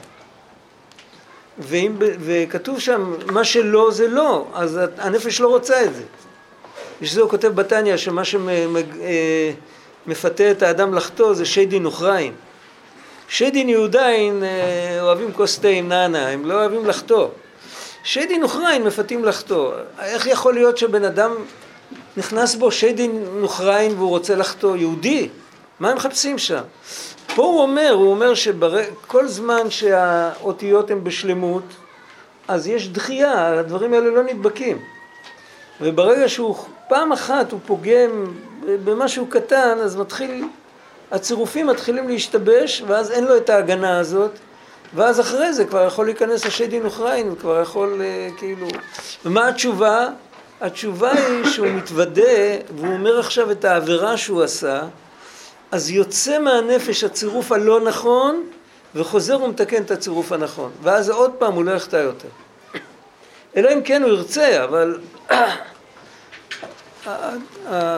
[1.60, 6.04] ואם, וכתוב שם, מה שלא זה לא, אז הנפש לא רוצה את זה.
[7.02, 8.22] בשביל זה הוא כותב בתניא שמה
[10.06, 12.34] שמפתה את האדם לחטוא זה שיידין וכריים.
[13.30, 17.28] שיידין יהודיים אה, אוהבים כוס תה עם נענה, הם לא אוהבים לחטוא.
[18.04, 19.74] שיידין וכריים מפתים לחטוא.
[20.00, 21.36] איך יכול להיות שבן אדם
[22.18, 24.76] נכנס בו שיידין וכריים והוא רוצה לחטוא?
[24.76, 25.30] יהודי,
[25.80, 26.61] מה הם מחפשים שם?
[27.36, 31.63] פה הוא אומר, הוא אומר שכל זמן שהאותיות הן בשלמות,
[32.47, 34.80] אז יש דחייה, הדברים האלה לא נדבקים.
[35.82, 36.55] וברגע שהוא
[36.89, 38.34] פעם אחת הוא פוגם
[38.65, 40.43] במשהו קטן, אז מתחיל,
[41.11, 44.32] הצירופים מתחילים להשתבש, ואז אין לו את ההגנה הזאת,
[44.95, 48.68] ואז אחרי זה כבר יכול להיכנס השדין וכריין, וכבר יכול אה, כאילו...
[49.26, 50.07] ומה התשובה?
[50.62, 52.22] התשובה היא שהוא מתוודה,
[52.76, 54.82] והוא אומר עכשיו את העבירה שהוא עשה,
[55.72, 58.43] אז יוצא מהנפש הצירוף הלא נכון,
[58.95, 60.72] וחוזר ומתקן את הצירוף הנכון.
[60.84, 62.28] ואז עוד פעם הוא לא יחטא יותר.
[63.55, 64.99] אלא אם כן הוא ירצה, אבל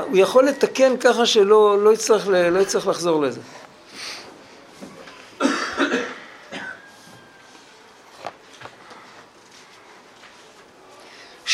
[0.09, 3.39] הוא יכול לתקן ככה שלא לא יצטרך, לא יצטרך לחזור לזה.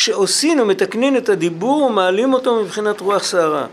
[0.06, 3.68] שעושים ומתקנים את הדיבור ומעלים אותו מבחינת רוח סערה.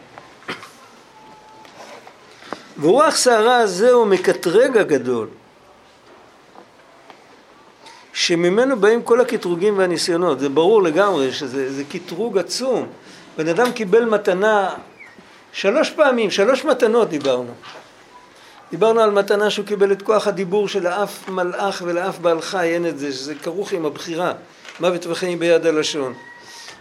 [2.80, 5.28] ורוח סערה הזה הוא מקטרג הגדול,
[8.12, 10.40] שממנו באים כל הקטרוגים והניסיונות.
[10.40, 12.86] זה ברור לגמרי שזה קטרוג עצום.
[13.36, 14.74] בן אדם קיבל מתנה
[15.52, 17.52] שלוש פעמים, שלוש מתנות דיברנו.
[18.70, 22.98] דיברנו על מתנה שהוא קיבל את כוח הדיבור שלאף מלאך ולאף בעל חי אין את
[22.98, 24.32] זה, שזה כרוך עם הבחירה,
[24.80, 26.14] מוות וחיים ביד הלשון.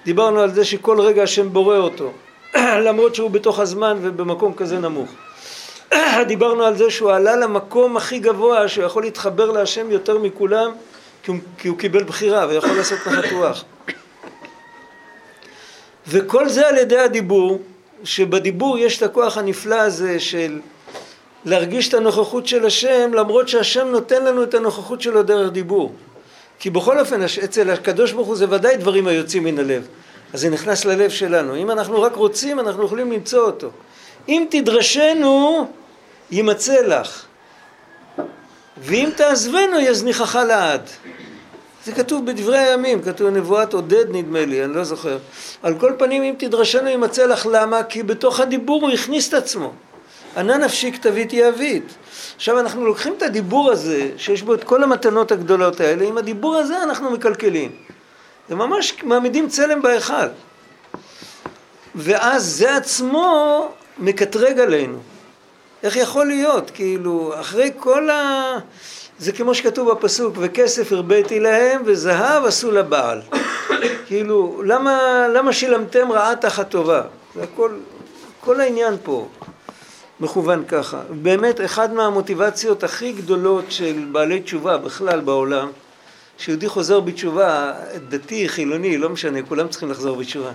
[0.05, 2.11] דיברנו על זה שכל רגע השם בורא אותו,
[2.85, 5.09] למרות שהוא בתוך הזמן ובמקום כזה נמוך.
[6.27, 10.71] דיברנו על זה שהוא עלה למקום הכי גבוה, שהוא יכול להתחבר להשם יותר מכולם,
[11.23, 13.63] כי הוא, כי הוא קיבל בחירה ויכול לעשות נחת רוח.
[16.07, 17.59] וכל זה על ידי הדיבור,
[18.03, 20.59] שבדיבור יש את הכוח הנפלא הזה של
[21.45, 25.93] להרגיש את הנוכחות של השם, למרות שהשם נותן לנו את הנוכחות שלו דרך דיבור.
[26.61, 29.87] כי בכל אופן, אצל הקדוש ברוך הוא זה ודאי דברים היוצאים מן הלב.
[30.33, 31.55] אז זה נכנס ללב שלנו.
[31.55, 33.69] אם אנחנו רק רוצים, אנחנו יכולים למצוא אותו.
[34.29, 35.67] אם תדרשנו,
[36.31, 37.25] יימצא לך.
[38.77, 40.81] ואם תעזבנו, יזניחך לעד.
[41.85, 45.17] זה כתוב בדברי הימים, כתוב נבואת עודד נדמה לי, אני לא זוכר.
[45.63, 47.83] על כל פנים אם תדרשנו יימצא לך למה?
[47.83, 49.73] כי בתוך הדיבור הוא הכניס את עצמו.
[50.37, 51.83] ענה נפשי כתבית יהבית.
[52.35, 56.55] עכשיו אנחנו לוקחים את הדיבור הזה, שיש בו את כל המתנות הגדולות האלה, עם הדיבור
[56.55, 57.71] הזה אנחנו מקלקלים.
[58.49, 60.27] זה ממש מעמידים צלם בהיכל.
[61.95, 63.67] ואז זה עצמו
[63.97, 64.97] מקטרג עלינו.
[65.83, 66.71] איך יכול להיות?
[66.73, 68.57] כאילו, אחרי כל ה...
[69.19, 73.21] זה כמו שכתוב בפסוק, וכסף הרביתי להם וזהב עשו לבעל.
[74.07, 77.01] כאילו, למה, למה שילמתם רעה תחת טובה?
[77.35, 77.71] זה הכל,
[78.39, 79.27] כל העניין פה
[80.21, 81.01] מכוון ככה.
[81.09, 85.71] באמת, אחת מהמוטיבציות הכי גדולות של בעלי תשובה בכלל בעולם,
[86.37, 87.73] שיהודי חוזר בתשובה,
[88.09, 90.51] דתי, חילוני, לא משנה, כולם צריכים לחזור בתשובה.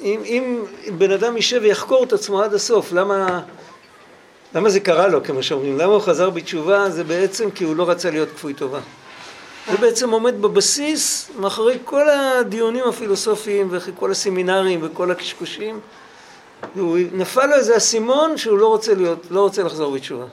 [0.00, 0.64] אם, אם
[0.98, 3.40] בן אדם יישב ויחקור את עצמו עד הסוף, למה...
[4.54, 5.78] למה זה קרה לו, כמו שאומרים?
[5.78, 6.90] למה הוא חזר בתשובה?
[6.90, 8.80] זה בעצם כי הוא לא רצה להיות כפוי טובה.
[9.70, 15.80] זה בעצם עומד בבסיס, מאחורי כל הדיונים הפילוסופיים וכל הסמינרים וכל הקשקושים.
[16.74, 20.24] הוא נפל לו איזה אסימון שהוא לא רוצה להיות, לא רוצה לחזור בתשובה.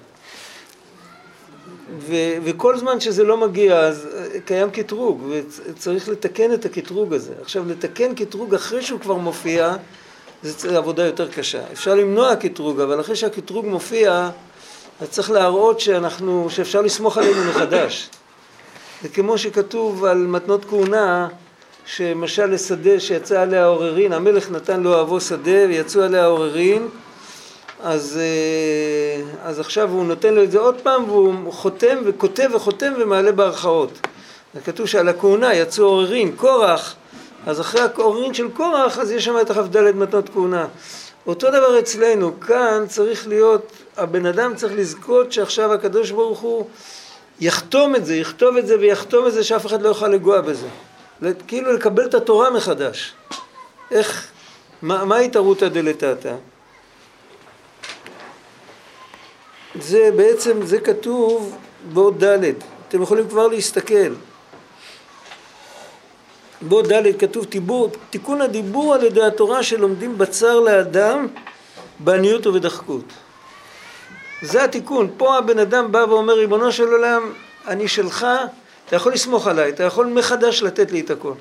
[1.99, 7.33] ו- וכל זמן שזה לא מגיע, אז אה, קיים קטרוג, וצריך לתקן את הקטרוג הזה.
[7.41, 9.75] עכשיו, לתקן קטרוג אחרי שהוא כבר מופיע,
[10.43, 11.61] זה עבודה יותר קשה.
[11.71, 14.29] אפשר למנוע קטרוג, אבל אחרי שהקטרוג מופיע,
[15.01, 18.09] אז צריך להראות שאנחנו, שאפשר לסמוך עלינו מחדש.
[19.01, 21.27] זה כמו שכתוב על מתנות כהונה,
[21.85, 26.87] שמשל לשדה שיצא עליה עוררין, המלך נתן לו אהבו שדה ויצאו עליה עוררין,
[27.83, 32.93] אז, אה, אז עכשיו הוא נותן לו את זה עוד פעם והוא חותם וכותב וחותם
[32.99, 34.07] ומעלה בהרכאות.
[34.65, 36.95] כתוב שעל הכהונה יצאו עוררין, קורח,
[37.45, 40.67] אז אחרי העוררין של קורח אז יש שם את הכ"ד מתנות כהונה.
[41.27, 46.67] אותו דבר אצלנו, כאן צריך להיות, הבן אדם צריך לזכות שעכשיו הקדוש ברוך הוא
[47.39, 50.67] יחתום את זה, יכתוב את זה ויחתום את זה שאף אחד לא יוכל לגוע בזה.
[51.47, 53.13] כאילו לקבל את התורה מחדש.
[53.91, 54.27] איך,
[54.81, 56.35] מה, מה התערותא דלתתא?
[59.81, 61.57] זה בעצם, זה כתוב
[61.93, 62.53] בעוד ד',
[62.87, 64.13] אתם יכולים כבר להסתכל.
[66.61, 71.27] בעוד ד' כתוב תיבור, תיקון הדיבור על ידי התורה שלומדים בצר לאדם
[71.99, 73.03] בעניות ובדחקות.
[74.41, 75.09] זה התיקון.
[75.17, 77.33] פה הבן אדם בא ואומר, ריבונו של עולם,
[77.67, 78.27] אני שלך,
[78.91, 81.33] אתה יכול לסמוך עליי, אתה יכול מחדש לתת לי את הכל.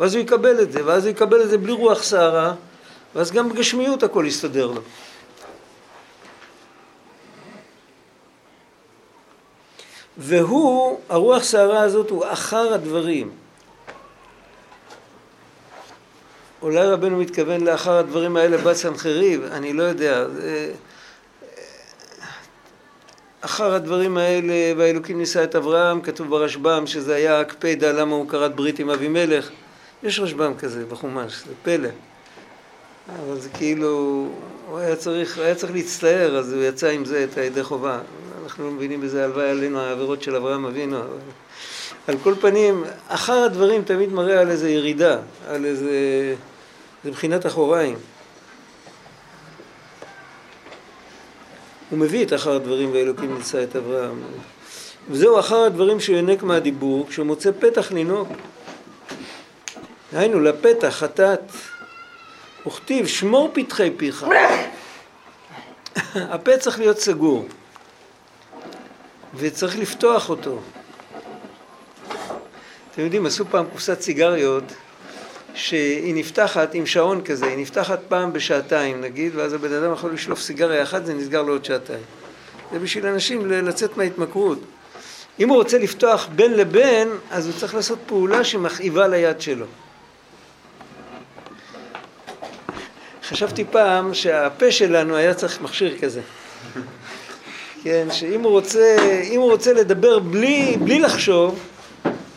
[0.00, 2.54] ואז הוא יקבל את זה, ואז הוא יקבל את זה בלי רוח סערה,
[3.14, 4.80] ואז גם בגשמיות הכל יסתדר לו.
[10.18, 13.30] והוא, הרוח סערה הזאת הוא אחר הדברים.
[16.62, 20.26] אולי רבנו מתכוון לאחר הדברים האלה בסנחריב, אני לא יודע.
[23.46, 28.56] אחר הדברים האלה, והאלוקים נישא את אברהם, כתוב ברשב"ם שזה היה הקפדה למה הוא כרת
[28.56, 29.50] ברית עם אבימלך.
[30.02, 31.88] יש רשב"ם כזה בחומש, זה פלא.
[33.08, 33.88] אבל זה כאילו,
[34.70, 37.98] הוא היה צריך, היה צריך להצטער, אז הוא יצא עם זה את הידי חובה.
[38.44, 40.98] אנחנו לא מבינים בזה הלוואי עלינו העבירות של אברהם אבינו.
[40.98, 41.06] אבל...
[42.06, 45.18] על כל פנים, אחר הדברים תמיד מראה על איזה ירידה,
[45.48, 45.90] על איזה...
[47.04, 47.96] זה מבחינת אחוריים.
[51.90, 54.22] הוא מביא את אחר הדברים ואלוקים נישא את אברהם.
[55.10, 58.28] וזהו אחר הדברים שהוא יונק מהדיבור, כשהוא מוצא פתח לנהוג.
[60.12, 61.40] היינו, לפתח, חטאת.
[62.66, 64.26] וכתיב, שמור פתחי פיך.
[66.14, 67.48] הפה צריך להיות סגור,
[69.34, 70.58] וצריך לפתוח אותו.
[72.92, 74.64] אתם יודעים, עשו פעם קופסת סיגריות
[75.56, 80.40] שהיא נפתחת עם שעון כזה, היא נפתחת פעם בשעתיים נגיד, ואז הבן אדם יכול לשלוף
[80.40, 82.04] סיגריה אחת, זה נסגר לו עוד שעתיים.
[82.72, 84.58] זה בשביל אנשים לצאת מההתמכרות.
[85.40, 89.66] אם הוא רוצה לפתוח בין לבין, אז הוא צריך לעשות פעולה שמכאיבה ליד שלו.
[93.28, 96.20] חשבתי פעם שהפה שלנו היה צריך מכשיר כזה.
[97.82, 101.58] כן, שאם הוא רוצה, אם הוא רוצה לדבר בלי, בלי לחשוב,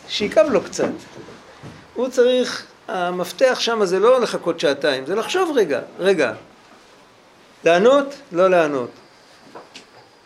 [0.08, 0.90] שיכאב לו קצת.
[1.94, 6.32] הוא צריך המפתח שם זה לא לחכות שעתיים, זה לחשוב רגע, רגע.
[7.64, 8.90] לענות, לא לענות.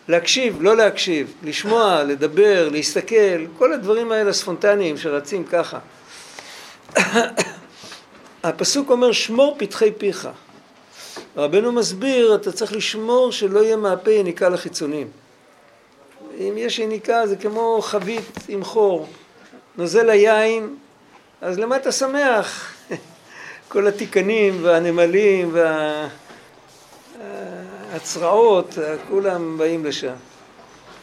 [0.07, 1.33] להקשיב, לא להקשיב.
[1.43, 5.79] לשמוע, לדבר, להסתכל, כל הדברים האלה הספונטניים שרצים ככה.
[8.43, 10.29] הפסוק אומר שמור פתחי פיך.
[11.37, 15.07] רבנו מסביר, אתה צריך לשמור שלא יהיה מהפה יניקה לחיצונים.
[16.39, 19.07] אם יש יניקה זה כמו חבית עם חור.
[19.77, 20.75] נוזל היין
[21.41, 22.73] אז למה אתה שמח?
[23.69, 25.55] כל התיקנים והנמלים
[27.91, 28.77] והצרעות,
[29.09, 30.13] כולם באים לשם.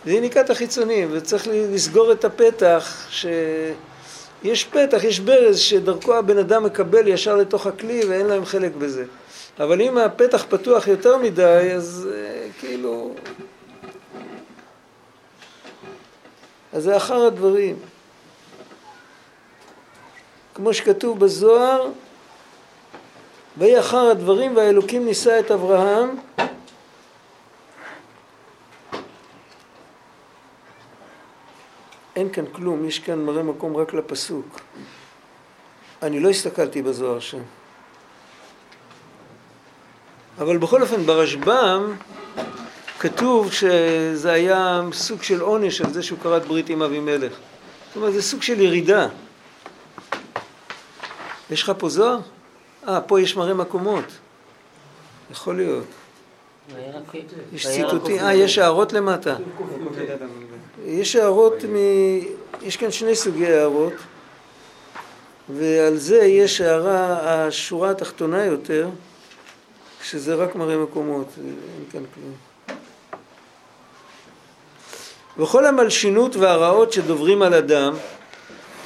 [0.04, 7.08] זה יניקת החיצונים, וצריך לסגור את הפתח, שיש פתח, יש ברז שדרכו הבן אדם מקבל
[7.08, 9.04] ישר לתוך הכלי ואין להם חלק בזה.
[9.60, 13.14] אבל אם הפתח פתוח יותר מדי, אז אה, כאילו...
[16.72, 17.76] אז זה אחר הדברים.
[20.54, 21.88] כמו שכתוב בזוהר,
[23.58, 26.16] ויהי אחר הדברים והאלוקים נישא את אברהם
[32.16, 34.60] אין כאן כלום, יש כאן מראה מקום רק לפסוק.
[36.02, 37.42] אני לא הסתכלתי בזוהר שם.
[40.38, 41.94] אבל בכל אופן ברשב"ם
[42.98, 47.32] כתוב שזה היה סוג של עונש על זה שהוא כרת ברית עם אבימלך.
[47.88, 49.08] זאת אומרת, זה סוג של ירידה.
[51.52, 52.18] יש לך פה זוהר?
[52.88, 54.04] אה, פה יש מראה מקומות.
[55.30, 55.84] יכול להיות.
[57.52, 59.36] יש ציטוטים, אה, יש הערות למטה.
[60.84, 61.76] יש הערות מ...
[62.62, 63.92] יש כאן שני סוגי הערות,
[65.48, 68.88] ועל זה יש הערה, השורה התחתונה יותר,
[70.02, 72.34] שזה רק מראה מקומות, אין כאן כלום.
[75.38, 77.94] וכל המלשינות והרעות שדוברים על אדם,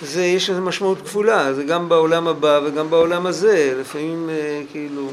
[0.02, 5.08] זה, יש לזה משמעות כפולה, זה גם בעולם הבא וגם בעולם הזה, לפעמים אה, כאילו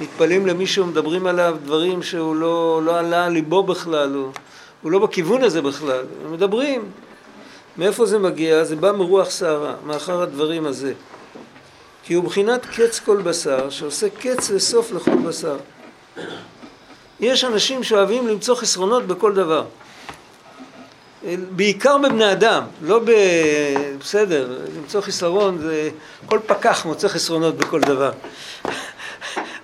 [0.00, 4.32] מתפלאים למישהו, מדברים עליו דברים שהוא לא, לא עלה על ליבו בכלל, הוא,
[4.82, 6.82] הוא לא בכיוון הזה בכלל, מדברים.
[7.78, 8.64] מאיפה זה מגיע?
[8.64, 10.92] זה בא מרוח סערה, מאחר הדברים הזה.
[12.04, 15.56] כי הוא בחינת קץ כל בשר, שעושה קץ וסוף לכל בשר.
[17.20, 19.64] יש אנשים שאוהבים למצוא חסרונות בכל דבר.
[21.50, 23.10] בעיקר בבני אדם, לא ב...
[24.00, 25.90] בסדר, למצוא חיסרון זה...
[26.26, 28.10] כל פקח מוצא חסרונות בכל דבר.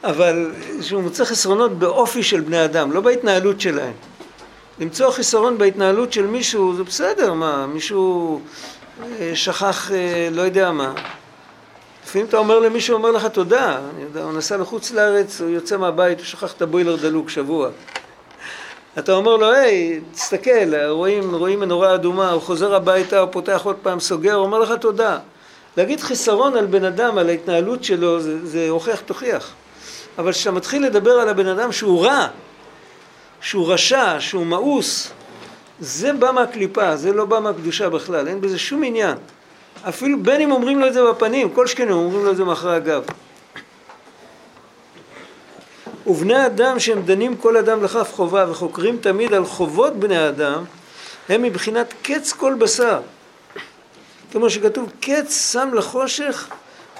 [0.05, 3.93] אבל שהוא מוצא חסרונות באופי של בני אדם, לא בהתנהלות שלהם.
[4.79, 8.41] למצוא חיסרון בהתנהלות של מישהו זה בסדר, מה, מישהו
[9.03, 10.95] אה, שכח אה, לא יודע מה.
[12.05, 13.79] לפעמים אתה אומר למישהו, אומר לך תודה,
[14.15, 17.69] הוא נסע לחוץ לארץ, הוא יוצא מהבית, הוא שכח את הבוילר דלוק שבוע.
[18.99, 23.77] אתה אומר לו, היי, תסתכל, רואים, רואים מנורה אדומה, הוא חוזר הביתה, הוא פותח עוד
[23.83, 25.19] פעם, סוגר, הוא אומר לך תודה.
[25.77, 29.51] להגיד חיסרון על בן אדם, על ההתנהלות שלו, זה, זה הוכח תוכיח.
[30.19, 32.27] אבל כשאתה מתחיל לדבר על הבן אדם שהוא רע,
[33.41, 35.11] שהוא רשע, שהוא מאוס,
[35.81, 39.17] זה בא מהקליפה, זה לא בא מהקדושה בכלל, אין בזה שום עניין.
[39.89, 42.77] אפילו בין אם אומרים לו את זה בפנים, כל שכנים אומרים לו את זה מאחורי
[42.77, 43.03] הגב.
[46.07, 50.65] ובני אדם שהם דנים כל אדם לכף חובה וחוקרים תמיד על חובות בני אדם,
[51.29, 53.01] הם מבחינת קץ כל בשר.
[54.33, 56.49] כמו שכתוב, קץ שם לחושך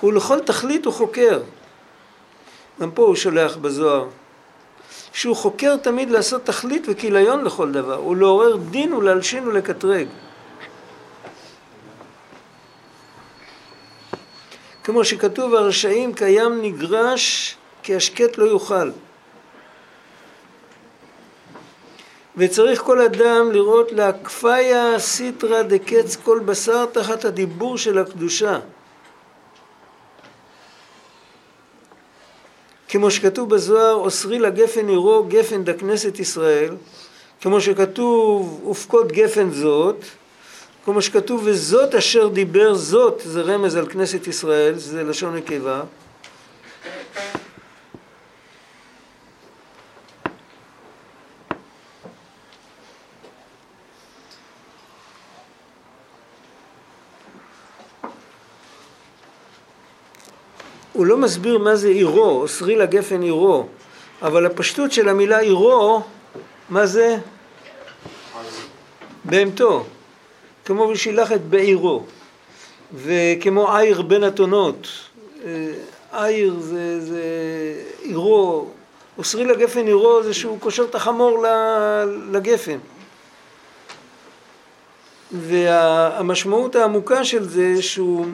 [0.03, 1.41] ולכל תכלית הוא חוקר.
[2.81, 4.09] גם פה הוא שולח בזוהר.
[5.13, 10.07] שהוא חוקר תמיד לעשות תכלית וכיליון לכל דבר, ולעורר דין ולהלשין ולקטרג.
[14.85, 18.91] כמו שכתוב, הרשעים קיים נגרש כי השקט לא יוכל.
[22.37, 28.59] וצריך כל אדם לראות להקפיה סיטרא דקץ כל בשר תחת הדיבור של הקדושה.
[32.89, 36.75] כמו שכתוב בזוהר, אוסרי לגפן עירו גפן דכנסת ישראל,
[37.41, 39.97] כמו שכתוב, ופקוד גפן זאת,
[40.85, 45.83] כמו שכתוב, וזאת אשר דיבר זאת, זה רמז על כנסת ישראל, זה לשון נקבה.
[60.93, 63.67] הוא לא מסביר מה זה עירו, אוסרי לגפן עירו,
[64.23, 66.03] אבל הפשטות של המילה עירו,
[66.71, 67.19] מה זה?
[69.25, 69.85] בהמתו.
[70.65, 72.03] כמו ושילח את בעירו,
[72.95, 74.89] וכמו עיר בין אתונות,
[75.45, 77.23] אה, עיר זה, זה
[78.03, 78.67] עירו,
[79.19, 81.47] אוסרי לגפן עירו זה שהוא קושר את החמור
[82.33, 82.79] לגפן.
[85.33, 88.27] והמשמעות העמוקה של זה שהוא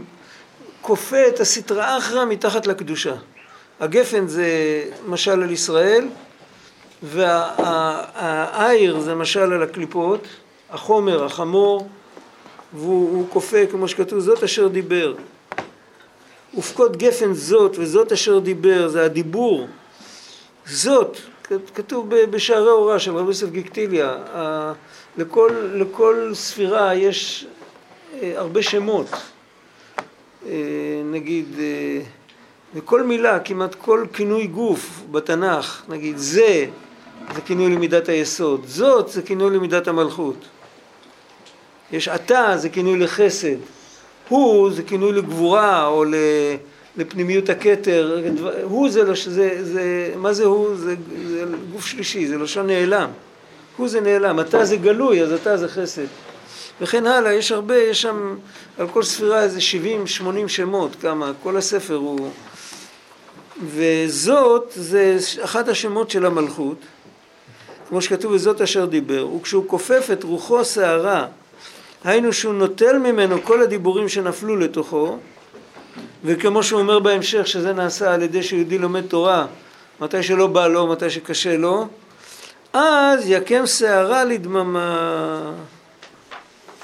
[0.82, 3.14] כופה את הסטרא אחרא מתחת לקדושה.
[3.80, 4.48] הגפן זה
[5.06, 6.08] משל על ישראל,
[7.02, 10.26] והעיר זה משל על הקליפות,
[10.70, 11.88] החומר, החמור,
[12.72, 15.14] והוא כופה, כמו שכתוב, זאת אשר דיבר.
[16.58, 19.66] ופקוד גפן זאת וזאת אשר דיבר, זה הדיבור.
[20.66, 21.16] זאת,
[21.74, 24.16] כתוב בשערי הוראה של רבי יוסף גיקטיליה,
[25.16, 27.46] לכל, לכל ספירה יש
[28.22, 29.06] אה, הרבה שמות.
[30.46, 30.52] אה,
[31.04, 32.00] נגיד, אה,
[32.74, 36.66] וכל מילה, כמעט כל כינוי גוף בתנ"ך, נגיד זה,
[37.34, 40.36] זה כינוי למידת היסוד, זאת זה כינוי למידת המלכות.
[41.92, 43.56] יש אתה זה כינוי לחסד,
[44.28, 46.04] הוא זה כינוי לגבורה או
[46.96, 48.20] לפנימיות הכתר,
[48.62, 50.76] הוא זה, זה, זה, מה זה הוא?
[50.76, 50.94] זה,
[51.28, 53.10] זה גוף שלישי, זה לשון נעלם.
[53.76, 56.06] הוא זה נעלם, אתה זה גלוי, אז אתה זה חסד.
[56.80, 58.36] וכן הלאה, יש הרבה, יש שם
[58.78, 62.30] על כל ספירה איזה 70-80 שמות, כמה, כל הספר הוא...
[63.66, 66.76] וזאת זה אחד השמות של המלכות,
[67.88, 71.26] כמו שכתוב וזאת אשר דיבר, וכשהוא כופף את רוחו שערה,
[72.04, 75.18] היינו שהוא נוטל ממנו כל הדיבורים שנפלו לתוכו,
[76.24, 79.46] וכמו שהוא אומר בהמשך שזה נעשה על ידי שיהודי לומד תורה,
[80.00, 81.86] מתי שלא בא לו, מתי שקשה לו,
[82.72, 85.52] אז יקם שערה לדממה.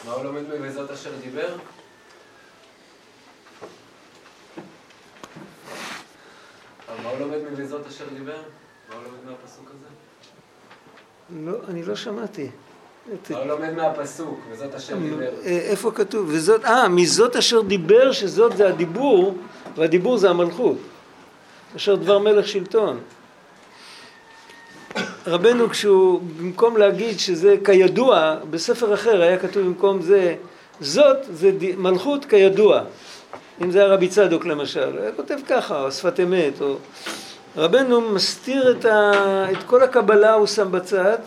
[0.07, 1.57] מה הוא לומד מבזאת אשר דיבר?
[7.03, 8.37] מה הוא לומד מבזאת אשר דיבר?
[8.89, 9.87] מה הוא לומד מהפסוק הזה?
[11.51, 12.51] לא, אני לא שמעתי.
[13.31, 15.31] מה הוא לומד מהפסוק, וזאת אשר דיבר?
[15.45, 16.29] אה, איפה כתוב?
[16.29, 19.35] וזאת, אה, מזאת אשר דיבר, שזאת זה הדיבור,
[19.77, 20.77] והדיבור זה המלכות.
[21.77, 23.01] אשר דבר מלך שלטון.
[25.27, 30.35] רבנו כשהוא, במקום להגיד שזה כידוע, בספר אחר היה כתוב במקום זה,
[30.81, 32.81] זאת זה מלכות כידוע.
[33.63, 36.77] אם זה היה רבי צדוק למשל, היה כותב ככה, או שפת אמת, או...
[37.57, 39.13] רבנו מסתיר את, ה...
[39.53, 41.19] את כל הקבלה, הוא שם בצד,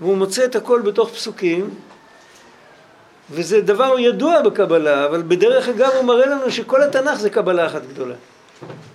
[0.00, 1.70] והוא מוצא את הכל בתוך פסוקים,
[3.30, 7.82] וזה דבר ידוע בקבלה, אבל בדרך אגב הוא מראה לנו שכל התנ"ך זה קבלה אחת
[7.88, 8.14] גדולה.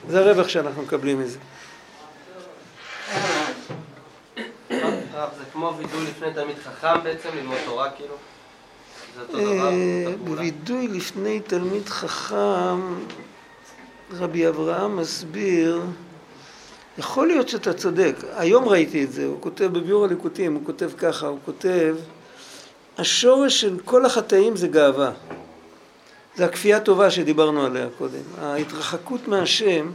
[0.09, 1.37] זה הרווח שאנחנו מקבלים מזה.
[5.13, 8.15] הרב, זה כמו וידוי לפני תלמיד חכם בעצם, ללמוד תורה כאילו?
[9.15, 9.67] זה אותו דבר?
[9.67, 10.15] אה?
[10.23, 12.95] בווידוי לפני תלמיד חכם,
[14.11, 15.81] רבי אברהם מסביר,
[16.97, 21.27] יכול להיות שאתה צודק, היום ראיתי את זה, הוא כותב בביאור הליקוטים, הוא כותב ככה,
[21.27, 21.95] הוא כותב,
[22.97, 25.11] השורש של כל החטאים זה גאווה.
[26.35, 28.21] זה הכפייה הטובה שדיברנו עליה קודם.
[28.41, 29.91] ההתרחקות מהשם,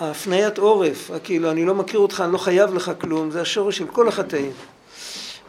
[0.00, 3.86] ההפניית עורף, כאילו אני לא מכיר אותך, אני לא חייב לך כלום, זה השורש של
[3.86, 4.52] כל החטאים.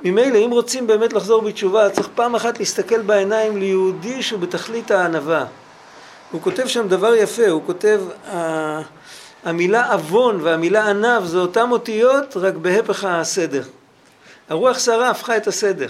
[0.03, 5.45] ממילא אם רוצים באמת לחזור בתשובה צריך פעם אחת להסתכל בעיניים ליהודי שהוא בתכלית הענווה.
[6.31, 8.01] הוא כותב שם דבר יפה, הוא כותב
[9.43, 13.63] המילה עוון והמילה ענב זה אותם אותיות רק בהפך הסדר.
[14.49, 15.87] הרוח סערה הפכה את הסדר.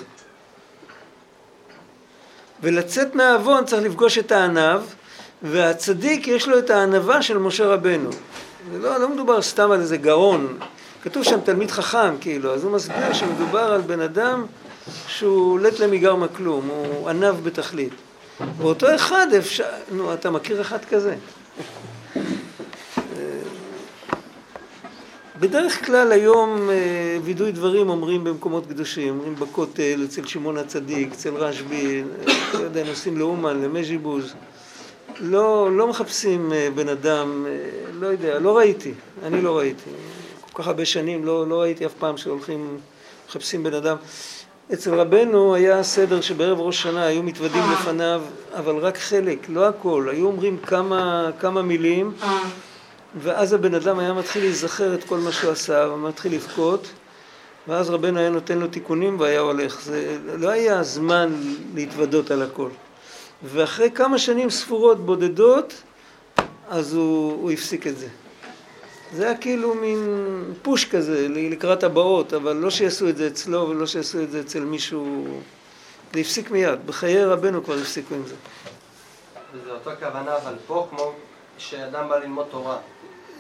[2.62, 4.82] ולצאת מהעוון צריך לפגוש את הענב
[5.42, 8.10] והצדיק יש לו את הענווה של משה רבנו.
[8.72, 10.58] ולא לא מדובר סתם על איזה גאון,
[11.04, 14.46] כתוב שם תלמיד חכם כאילו, אז הוא מסביר שמדובר על בן אדם
[15.08, 17.94] שהוא לט למיגר מכלום, הוא ענב בתכלית.
[18.58, 21.16] ואותו אחד אפשר, נו אתה מכיר אחד כזה?
[25.40, 31.34] בדרך כלל היום אה, וידוי דברים אומרים במקומות קדושים, אומרים בכותל, אצל שמעון הצדיק, אצל
[31.34, 34.34] רשב"י, אה, לא יודע, נוסעים לאומן, למז'יבוז.
[35.20, 37.52] לא, לא מחפשים אה, בן אדם, אה,
[38.00, 38.94] לא יודע, לא ראיתי,
[39.24, 39.90] אני לא ראיתי.
[40.52, 42.78] כל כך הרבה שנים לא, לא ראיתי אף פעם שהולכים,
[43.28, 43.98] מחפשים בן אדם.
[44.74, 48.22] אצל רבנו היה סדר שבערב ראש שנה היו מתוודים לפניו,
[48.54, 50.08] אבל רק חלק, לא הכל.
[50.12, 52.12] היו אומרים כמה, כמה מילים,
[53.22, 56.88] ואז הבן אדם היה מתחיל להיזכר את כל מה שהוא עשה, ומתחיל לבכות,
[57.68, 59.82] ואז רבנו היה נותן לו תיקונים והיה הולך.
[59.82, 61.34] זה לא היה זמן
[61.76, 62.70] להתוודות על הכל.
[63.46, 65.74] ואחרי כמה שנים ספורות בודדות,
[66.70, 68.08] אז הוא, הוא הפסיק את זה.
[69.14, 70.00] זה היה כאילו מין
[70.62, 74.60] פוש כזה לקראת הבאות, אבל לא שיעשו את זה אצלו ולא שיעשו את זה אצל
[74.60, 75.28] מישהו.
[76.14, 78.36] זה הפסיק מיד, בחיי רבנו כבר הפסיקו עם זה.
[79.54, 81.12] וזה אותו כוונה, אבל פה כמו
[81.58, 82.78] שאדם בא ללמוד תורה.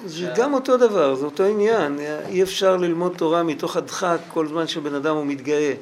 [0.05, 1.99] זה גם אותו דבר, זה אותו עניין.
[2.27, 5.73] אי אפשר ללמוד תורה מתוך הדחק כל זמן שבן אדם הוא מתגאה.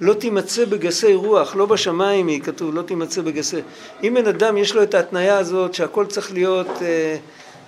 [0.00, 3.60] לא תימצא בגסי רוח, לא בשמיים היא כתוב, לא תימצא בגסי.
[4.02, 7.16] אם בן אדם יש לו את ההתניה הזאת שהכל צריך להיות, אה,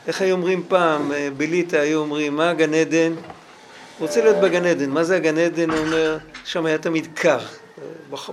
[0.07, 3.12] איך היו אומרים פעם, אה, בליטא היו אומרים, מה הגן עדן?
[4.01, 4.91] רוצה להיות בגן עדן.
[4.91, 5.70] מה זה הגן עדן?
[5.70, 7.39] הוא אומר, שם היה תמיד קר.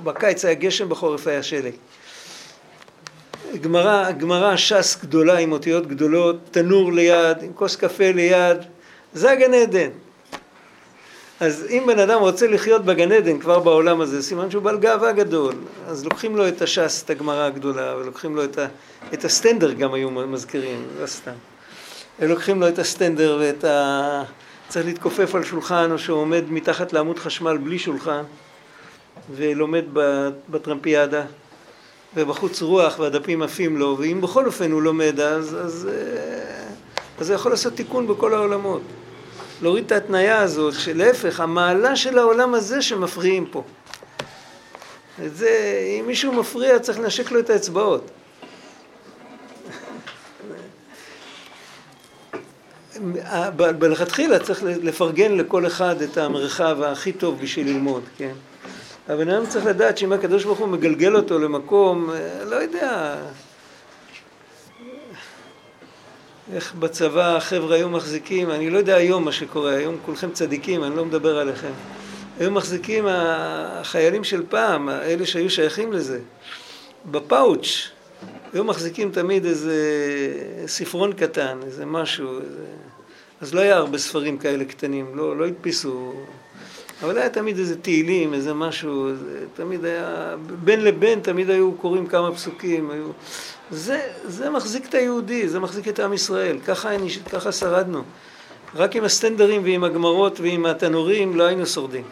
[0.03, 1.73] בקיץ היה גשם, בחורף היה שלג.
[3.61, 8.57] גמרא, גמרא ש"ס גדולה עם אותיות גדולות, תנור ליד, עם כוס קפה ליד,
[9.13, 9.89] זה הגן עדן.
[11.39, 15.11] אז אם בן אדם רוצה לחיות בגן עדן כבר בעולם הזה, סימן שהוא בעל גאווה
[15.11, 15.53] גדול.
[15.87, 18.67] אז לוקחים לו את הש"ס, את הגמרא הגדולה, ולוקחים לו את, ה,
[19.13, 21.31] את הסטנדר גם היו מזכירים, לא סתם.
[22.21, 24.23] לוקחים לו את הסטנדר ואת ה...
[24.67, 28.23] צריך להתכופף על שולחן, או שהוא עומד מתחת לעמוד חשמל בלי שולחן,
[29.35, 29.83] ולומד
[30.49, 31.23] בטרמפיאדה.
[32.15, 36.67] ובחוץ רוח והדפים עפים לו, ואם בכל אופן הוא לומד אז, אז, אה,
[37.19, 38.81] אז זה יכול לעשות תיקון בכל העולמות.
[39.65, 43.63] להוריד את ההתניה הזאת, שלהפך, המעלה של העולם הזה שמפריעים פה.
[45.25, 48.11] את זה, אם מישהו מפריע צריך לנשק לו את האצבעות.
[53.55, 58.33] ב- מלכתחילה צריך לפרגן לכל אחד את המרחב הכי טוב בשביל ללמוד, כן?
[59.07, 63.15] הבן אדם צריך לדעת שאם הקדוש ברוך הוא מגלגל אותו למקום, אה, לא יודע,
[66.53, 70.95] איך בצבא החבר'ה היו מחזיקים, אני לא יודע היום מה שקורה, היום כולכם צדיקים, אני
[70.95, 71.71] לא מדבר עליכם.
[72.39, 76.19] היו מחזיקים החיילים של פעם, אלה שהיו שייכים לזה,
[77.11, 77.89] בפאוץ',
[78.53, 79.77] היו מחזיקים תמיד איזה
[80.67, 82.65] ספרון קטן, איזה משהו, איזה...
[83.41, 86.13] אז לא היה הרבה ספרים כאלה קטנים, לא, לא הדפיסו,
[87.03, 92.07] אבל היה תמיד איזה תהילים, איזה משהו, איזה, תמיד היה, בין לבין תמיד היו קוראים
[92.07, 93.07] כמה פסוקים, היו...
[93.71, 98.03] זה, זה מחזיק את היהודי, זה מחזיק את עם ישראל, ככה, אני, ככה שרדנו.
[98.75, 102.03] רק עם הסטנדרים ועם הגמרות ועם התנורים לא היינו שורדים.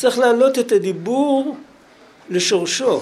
[0.00, 1.56] צריך להעלות את הדיבור
[2.30, 3.00] לשורשו.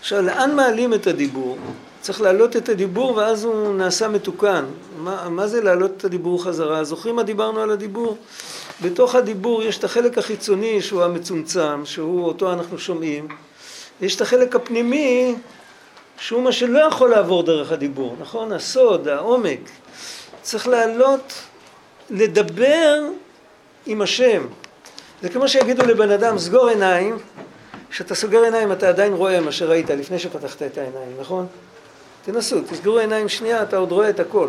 [0.00, 1.58] עכשיו, לאן מעלים את הדיבור?
[2.00, 4.64] צריך להעלות את הדיבור ואז הוא נעשה מתוקן.
[4.98, 6.84] מה, מה זה להעלות את הדיבור חזרה?
[6.84, 8.16] זוכרים מה דיברנו על הדיבור?
[8.82, 13.28] בתוך הדיבור יש את החלק החיצוני שהוא המצומצם, שהוא אותו אנחנו שומעים.
[14.00, 15.34] יש את החלק הפנימי
[16.18, 18.52] שהוא מה שלא יכול לעבור דרך הדיבור, נכון?
[18.52, 19.60] הסוד, העומק.
[20.42, 21.32] צריך לעלות,
[22.10, 23.02] לדבר
[23.86, 24.46] עם השם.
[25.22, 27.18] זה כמו שיגידו לבן אדם, סגור עיניים,
[27.90, 31.46] כשאתה סוגר עיניים אתה עדיין רואה מה שראית לפני שפתחת את העיניים, נכון?
[32.24, 34.48] תנסו, תסגרו עיניים שנייה, אתה עוד רואה את הכל.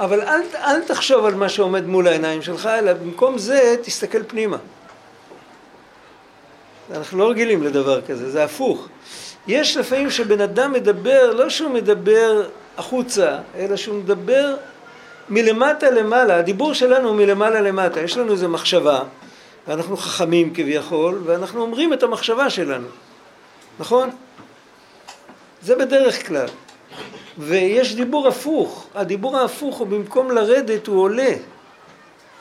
[0.00, 4.56] אבל אל, אל תחשוב על מה שעומד מול העיניים שלך, אלא במקום זה תסתכל פנימה.
[6.94, 8.88] אנחנו לא רגילים לדבר כזה, זה הפוך.
[9.46, 12.48] יש לפעמים שבן אדם מדבר, לא שהוא מדבר
[12.78, 14.54] החוצה, אלא שהוא מדבר
[15.28, 16.36] מלמטה למעלה.
[16.36, 18.00] הדיבור שלנו הוא מלמעלה למטה.
[18.00, 19.02] יש לנו איזו מחשבה,
[19.68, 22.88] ואנחנו חכמים כביכול, ואנחנו אומרים את המחשבה שלנו,
[23.78, 24.10] נכון?
[25.62, 26.48] זה בדרך כלל.
[27.40, 31.32] ויש דיבור הפוך, הדיבור ההפוך הוא במקום לרדת הוא עולה.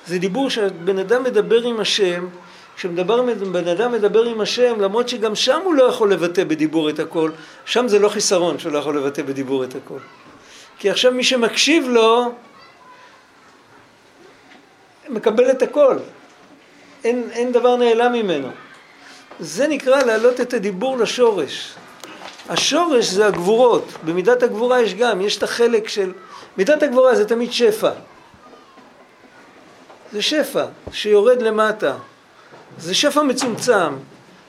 [0.07, 2.27] זה דיבור שבן אדם מדבר עם השם,
[2.75, 7.31] כשבן אדם מדבר עם השם, למרות שגם שם הוא לא יכול לבטא בדיבור את הכל,
[7.65, 9.99] שם זה לא חיסרון שהוא לא יכול לבטא בדיבור את הכל.
[10.79, 12.31] כי עכשיו מי שמקשיב לו,
[15.09, 15.97] מקבל את הכל.
[17.03, 18.47] אין, אין דבר נעלם ממנו.
[19.39, 21.73] זה נקרא להעלות את הדיבור לשורש.
[22.49, 26.11] השורש זה הגבורות, במידת הגבורה יש גם, יש את החלק של...
[26.57, 27.91] מידת הגבורה זה תמיד שפע.
[30.11, 31.95] זה שפע שיורד למטה.
[32.77, 33.95] זה שפע מצומצם.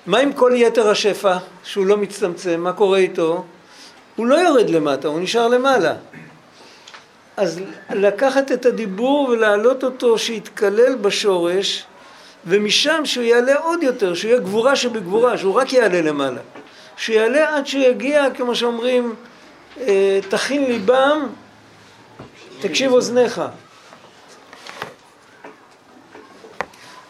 [0.06, 3.44] מה עם כל יתר השפע, שהוא לא מצטמצם, מה קורה איתו?
[4.16, 5.94] הוא לא יורד למטה, הוא נשאר למעלה.
[7.36, 11.84] אז לקחת את הדיבור ולהעלות אותו שיתקלל בשורש,
[12.46, 16.40] ומשם שהוא יעלה עוד יותר, שהוא יהיה גבורה שבגבורה, שהוא רק יעלה למעלה.
[17.00, 19.14] שיעלה עד שיגיע, כמו שאומרים,
[19.80, 21.26] אה, תכין ליבם,
[22.60, 23.42] תקשיב אוזניך.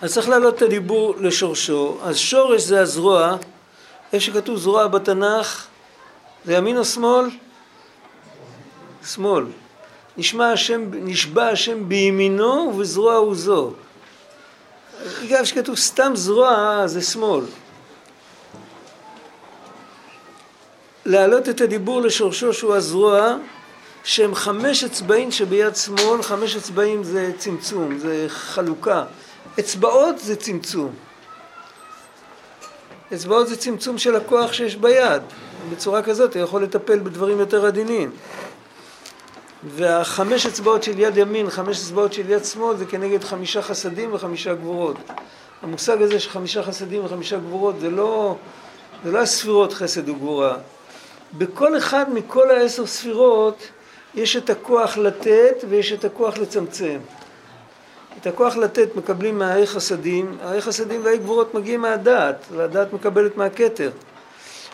[0.00, 1.98] אז צריך להעלות את הדיבור לשורשו.
[2.02, 3.36] אז שורש זה הזרוע,
[4.12, 5.66] איפה שכתוב זרוע בתנ"ך,
[6.44, 7.26] זה ימין או שמאל?
[9.06, 9.44] שמאל.
[10.16, 13.72] נשמע השם, נשבע השם בימינו ובזרוע הוא זו.
[15.24, 17.44] אגב, שכתוב סתם זרוע זה שמאל.
[21.06, 23.36] להעלות את הדיבור לשורשו שהוא הזרוע
[24.04, 29.04] שהם חמש אצבעים שביד שמאל, חמש אצבעים זה צמצום, זה חלוקה.
[29.60, 30.92] אצבעות זה צמצום.
[33.14, 35.22] אצבעות זה צמצום של הכוח שיש ביד.
[35.70, 38.10] בצורה כזאת אתה יכול לטפל בדברים יותר עדינים.
[39.64, 44.54] והחמש אצבעות של יד ימין, חמש אצבעות של יד שמאל זה כנגד חמישה חסדים וחמישה
[44.54, 44.96] גבורות.
[45.62, 48.36] המושג הזה של חמישה חסדים וחמישה גבורות זה לא,
[49.04, 50.56] זה לא הספירות חסד וגבורה.
[51.38, 53.68] בכל אחד מכל העשר ספירות
[54.14, 56.98] יש את הכוח לתת ויש את הכוח לצמצם.
[58.20, 63.90] את הכוח לתת מקבלים מהאי חסדים, האי חסדים והאי גבורות מגיעים מהדעת, והדעת מקבלת מהכתר.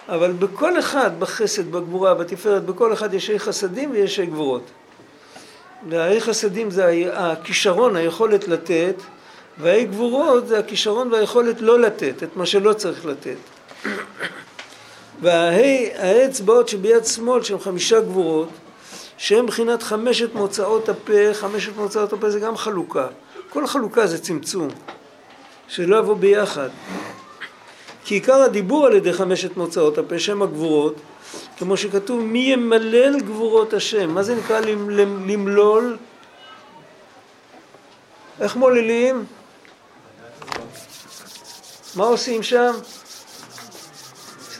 [0.09, 4.63] אבל בכל אחד, בחסד, בגבורה, בתפארת, בכל אחד יש אי חסדים ויש אי גבורות.
[5.89, 8.95] והאי חסדים זה הכישרון, היכולת לתת,
[9.59, 13.37] והאי גבורות זה הכישרון והיכולת לא לתת, את מה שלא צריך לתת.
[15.21, 18.49] והאצבעות שביד שמאל שהן חמישה גבורות,
[19.19, 23.07] שהן מבחינת חמשת מוצאות הפה, חמשת מוצאות הפה זה גם חלוקה.
[23.51, 24.69] כל חלוקה זה צמצום,
[25.69, 26.69] שלא יבוא ביחד.
[28.05, 30.95] כי עיקר הדיבור על ידי חמשת מוצאות הפה, שם הגבורות,
[31.59, 34.11] כמו שכתוב, מי ימלל גבורות השם.
[34.11, 35.97] מה זה נקרא למלול?
[38.41, 39.25] איך מוללים?
[41.95, 42.73] מה עושים שם?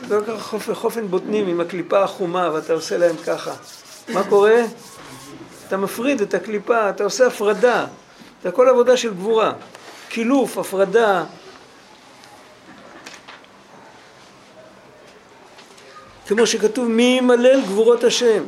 [0.09, 3.53] לא ככה חופן, בוטנים עם הקליפה החומה ואתה עושה להם ככה.
[4.09, 4.61] מה קורה?
[5.67, 7.85] אתה מפריד את הקליפה, אתה עושה הפרדה.
[8.43, 9.53] זה הכל עבודה של גבורה.
[10.09, 11.23] קילוף, הפרדה.
[16.27, 18.43] כמו שכתוב מי ימלל גבורות השם.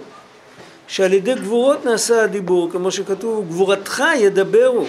[0.87, 4.85] שעל ידי גבורות נעשה הדיבור, כמו שכתוב גבורתך ידברו.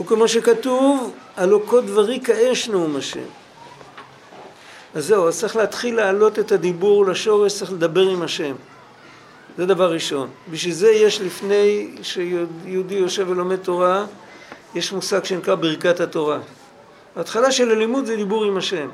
[0.00, 3.20] וכמו שכתוב כה דברי כאש נאום השם.
[4.94, 8.54] אז זהו, אז צריך להתחיל להעלות את הדיבור לשורש, צריך לדבר עם השם.
[9.58, 10.28] זה דבר ראשון.
[10.50, 14.04] בשביל זה יש לפני שיהודי יושב ולומד תורה,
[14.74, 16.38] יש מושג שנקרא ברכת התורה.
[17.16, 18.88] ההתחלה של הלימוד זה דיבור עם השם.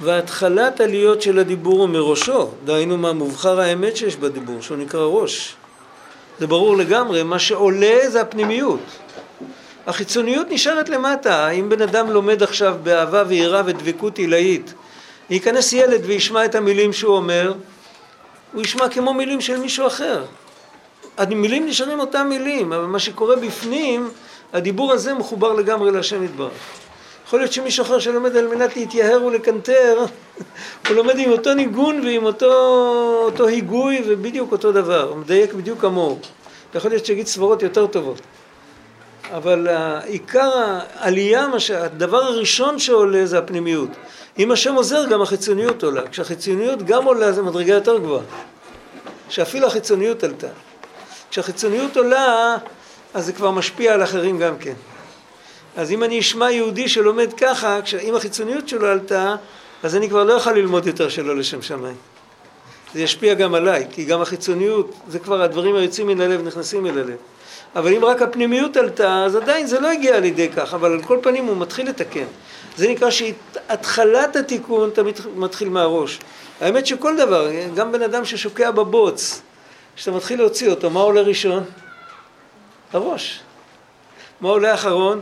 [0.00, 5.56] והתחלת עליות של הדיבור הוא מראשו, דהיינו מה מובחר האמת שיש בדיבור, שהוא נקרא ראש.
[6.38, 8.80] זה ברור לגמרי, מה שעולה זה הפנימיות.
[9.88, 11.48] החיצוניות נשארת למטה.
[11.48, 14.74] אם בן אדם לומד עכשיו באהבה ויראה ודבקות עילאית,
[15.30, 17.52] ייכנס ילד וישמע את המילים שהוא אומר,
[18.52, 20.24] הוא ישמע כמו מילים של מישהו אחר.
[21.18, 24.10] המילים נשארים אותם מילים, אבל מה שקורה בפנים,
[24.52, 26.52] הדיבור הזה מחובר לגמרי להשם יתברך.
[27.26, 30.04] יכול להיות שמישהו אחר שלומד על מנת להתייהר ולקנטר,
[30.88, 32.52] הוא לומד עם אותו ניגון ועם אותו,
[33.24, 36.18] אותו היגוי ובדיוק אותו דבר, הוא מדייק בדיוק כמוהו.
[36.74, 38.20] יכול להיות שיגיד סברות יותר טובות.
[39.36, 39.68] אבל
[40.04, 40.50] עיקר
[40.94, 41.46] העלייה,
[41.78, 43.90] הדבר הראשון שעולה זה הפנימיות.
[44.38, 46.08] אם השם עוזר גם החיצוניות עולה.
[46.08, 48.22] כשהחיצוניות גם עולה זה מדרגה יותר גבוהה.
[49.28, 50.48] שאפילו החיצוניות עלתה.
[51.30, 52.56] כשהחיצוניות עולה
[53.14, 54.74] אז זה כבר משפיע על אחרים גם כן.
[55.76, 59.36] אז אם אני אשמע יהודי שלומד ככה, אם החיצוניות שלו עלתה,
[59.82, 61.96] אז אני כבר לא יכול ללמוד יותר שלא לשם שמיים.
[62.94, 66.98] זה ישפיע גם עליי, כי גם החיצוניות, זה כבר הדברים היוצאים מן הלב נכנסים אל
[66.98, 67.16] הלב.
[67.76, 71.18] אבל אם רק הפנימיות עלתה, אז עדיין זה לא הגיע לידי כך, אבל על כל
[71.22, 72.24] פנים הוא מתחיל לתקן.
[72.76, 76.18] זה נקרא שהתחלת התיקון תמיד מתחיל מהראש.
[76.60, 79.42] האמת שכל דבר, גם בן אדם ששוקע בבוץ,
[79.96, 81.64] כשאתה מתחיל להוציא אותו, מה עולה ראשון?
[82.92, 83.40] הראש.
[84.40, 85.20] מה עולה אחרון?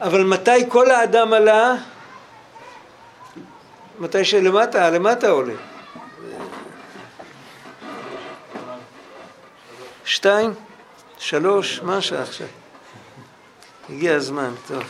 [0.00, 1.74] אבל מתי כל האדם עלה?
[3.98, 5.54] מתי שלמטה, למטה עולה.
[10.04, 10.54] שתיים,
[11.22, 12.46] שלוש, מה השעה עכשיו?
[13.90, 14.82] הגיע הזמן, טוב.